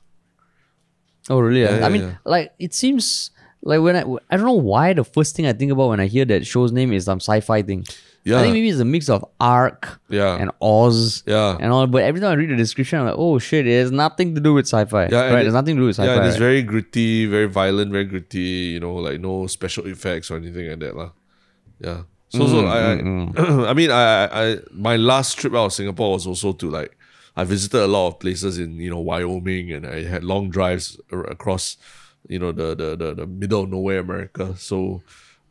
[1.30, 1.62] Oh really?
[1.62, 2.16] Yeah, I yeah, mean, yeah.
[2.24, 3.32] like it seems
[3.62, 6.08] like when I I don't know why the first thing I think about when I
[6.08, 7.86] hear that show's name is some sci-fi thing.
[8.28, 10.36] I think maybe it's a mix of Ark Yeah.
[10.38, 11.58] and Oz Yeah.
[11.60, 11.88] and all.
[11.88, 14.42] But every time I read the description, I'm like, oh shit, it has nothing to
[14.42, 15.08] do with sci-fi.
[15.08, 15.40] Yeah, right.
[15.40, 16.14] it- There's nothing to do with sci-fi.
[16.14, 16.40] yeah, it's right?
[16.40, 20.80] very gritty, very violent, very gritty, you know, like no special effects or anything like
[20.80, 20.96] that.
[20.96, 21.12] lah.
[21.80, 22.02] Yeah.
[22.30, 26.12] So, so Mm, I, I, I mean, I, I, my last trip out of Singapore
[26.14, 26.96] was also to like,
[27.36, 31.00] I visited a lot of places in, you know, Wyoming and I had long drives
[31.12, 31.78] across,
[32.28, 34.54] you know, the, the, the, the middle of nowhere America.
[34.58, 35.02] So,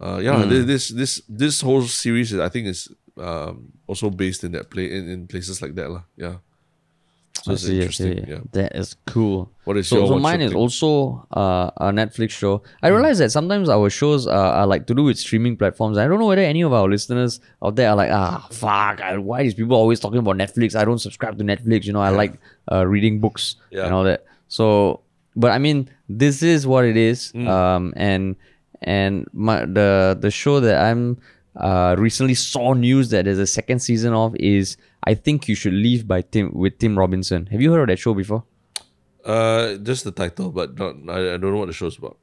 [0.01, 0.67] uh, yeah, Mm.
[0.67, 4.91] this, this, this, whole series, is, I think is, um, also based in that play
[4.91, 5.91] in, in places like that.
[5.91, 6.03] lah.
[6.17, 6.37] Yeah.
[7.43, 8.27] So I it's see, interesting.
[8.27, 8.41] Yeah.
[8.53, 9.51] That is cool.
[9.63, 10.59] What is so, your so mine is thing?
[10.59, 12.63] also uh, a Netflix show.
[12.83, 15.99] I realize that sometimes our shows uh, are like to do with streaming platforms.
[15.99, 19.19] I don't know whether any of our listeners out there are like, ah, fuck, I,
[19.19, 20.75] why is people always talking about Netflix?
[20.75, 21.85] I don't subscribe to Netflix.
[21.85, 22.35] You know, I like
[22.73, 23.85] uh, reading books Yeah.
[23.87, 24.27] and all that.
[24.49, 25.03] So,
[25.37, 27.31] but I mean, this is what it is.
[27.31, 27.47] Hmm.
[27.47, 28.35] Um, and
[28.83, 31.19] and my the the show that I'm
[31.57, 35.73] uh recently saw news that there's a second season of is I think you should
[35.73, 37.47] leave by Tim with Tim Robinson.
[37.47, 38.45] Have you heard of that show before?
[39.25, 40.95] Uh, just the title, but not.
[41.09, 42.17] I, I don't know what the show's about.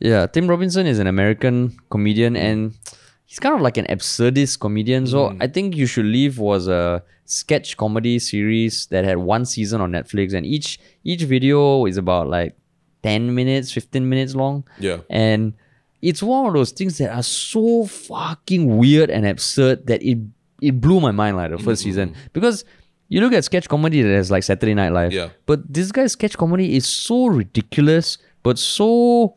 [0.00, 2.74] Yeah, Tim Robinson is an American comedian and
[3.24, 5.06] he's kind of like an absurdist comedian.
[5.06, 9.80] So I think You Should Leave was a sketch comedy series that had one season
[9.80, 12.54] on Netflix and each each video is about like
[13.04, 14.64] 10 minutes, 15 minutes long.
[14.80, 15.00] Yeah.
[15.10, 15.52] And
[16.00, 20.18] it's one of those things that are so fucking weird and absurd that it
[20.62, 22.14] it blew my mind like the 1st season.
[22.32, 22.64] Because
[23.08, 25.12] you look at sketch comedy that has like Saturday Night Live.
[25.12, 25.28] Yeah.
[25.44, 29.36] But this guy's sketch comedy is so ridiculous, but so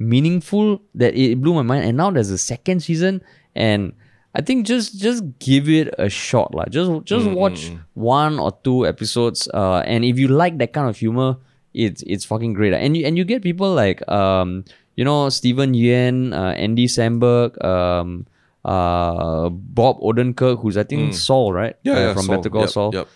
[0.00, 1.84] meaningful that it blew my mind.
[1.84, 3.22] And now there's a second season,
[3.54, 3.92] and
[4.34, 6.64] I think just just give it a shot, lah.
[6.66, 10.96] Just just watch one or two episodes, uh, and if you like that kind of
[10.96, 11.36] humor,
[11.74, 12.72] it's it's fucking great.
[12.72, 14.64] And you and you get people like um,
[14.96, 18.26] you know, Steven Yeun, uh, Andy Samberg, um,
[18.64, 21.76] uh, Bob Odenkirk, who's I think Saul, right?
[21.82, 22.14] Yeah, Uh, yeah.
[22.14, 22.36] from Saul.
[22.36, 23.08] Better Call Yep, Saul Yep.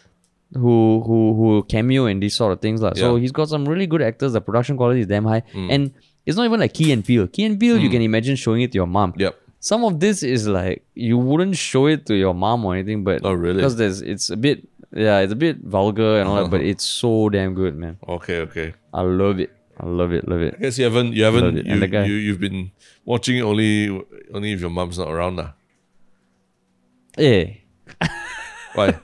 [0.55, 2.81] who who who cameo in these sort of things.
[2.83, 2.93] lah.
[2.95, 4.33] So he's got some really good actors.
[4.33, 5.43] The production quality is damn high.
[5.55, 5.73] Mm.
[5.73, 5.93] And
[6.27, 7.27] it's not even like Key and Peele.
[7.29, 9.15] Key and Peele, you can imagine showing it to your mom.
[9.17, 9.35] Yep.
[9.61, 13.23] Some of this is like you wouldn't show it to your mom or anything, but
[13.25, 13.57] Oh, really?
[13.57, 16.84] Because there's it's a bit yeah, it's a bit vulgar and all that, but it's
[16.84, 17.99] so damn good, man.
[18.09, 18.39] Okay.
[18.41, 18.74] Okay.
[18.93, 19.53] I love it.
[19.80, 20.55] I love it, love it.
[20.59, 21.12] I guess you haven't.
[21.12, 21.57] You haven't.
[21.64, 22.72] You, And the guy- you you've been
[23.05, 23.89] watching it only
[24.34, 25.55] only if your mom's not around now.
[27.16, 27.45] Yeah.
[28.74, 28.99] Why?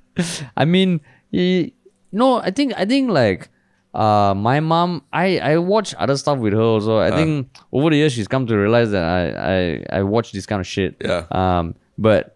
[0.56, 1.74] I mean, he,
[2.12, 3.48] no, I think I think like
[3.94, 6.98] uh my mom I I watch other stuff with her also.
[6.98, 9.22] I think over the years she's come to realize that I
[9.92, 10.96] I I watch this kind of shit.
[11.00, 11.26] Yeah.
[11.30, 12.33] Um but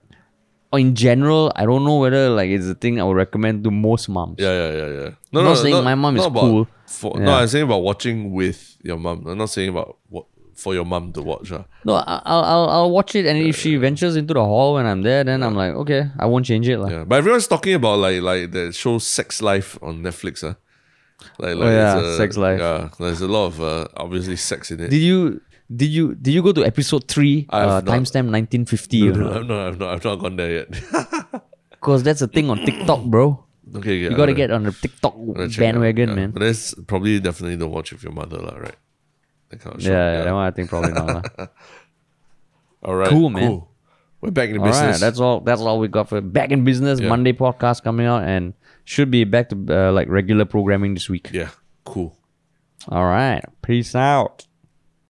[0.72, 4.08] in general, I don't know whether like it's a thing I would recommend to most
[4.08, 4.36] moms.
[4.38, 5.10] Yeah, yeah, yeah, yeah.
[5.32, 6.68] No, I'm not saying my mom is cool.
[6.86, 9.26] For, No, I'm saying about watching with your mom.
[9.26, 11.52] I'm not saying about what for your mom to watch.
[11.52, 11.62] Uh.
[11.84, 15.02] No, I'll I'll I'll watch it and if she ventures into the hall when I'm
[15.02, 16.78] there, then I'm like, okay, I won't change it.
[16.78, 16.88] lah.
[16.88, 20.42] Yeah, but everyone's talking about like like the show Sex Life on Netflix.
[20.44, 20.54] Uh.
[21.38, 22.60] Like, like Oh, yeah, a- Sex Life.
[22.60, 24.90] Yeah, there's a lot of uh, obviously sex in it.
[24.90, 25.40] Did you
[25.74, 27.46] did you did you go to episode three?
[27.50, 29.08] Uh, timestamp 1950.
[29.10, 30.68] no, no, I've not, I've not, I've not gone there yet.
[31.70, 33.44] Because that's a thing on TikTok, bro.
[33.76, 36.14] okay, yeah, You gotta get on the TikTok Gotta check it out, bandwagon, yeah.
[36.16, 36.30] man.
[36.32, 38.74] But that's probably definitely don't watch with your mother, lah, right?
[39.50, 39.82] That kind of.
[39.82, 41.24] Yeah, yeah, that one I think probably not.
[42.82, 43.08] All right.
[43.08, 43.62] Cool, man.
[44.20, 44.94] We're back in all business.
[44.94, 45.38] right, that's all.
[45.40, 46.98] That's all we got for back in business.
[46.98, 47.08] Yeah.
[47.08, 48.52] Monday podcast coming out and
[48.84, 51.30] should be back to uh, like regular programming this week.
[51.32, 51.50] yeah,
[51.84, 52.16] cool.
[52.88, 54.47] All right, peace out.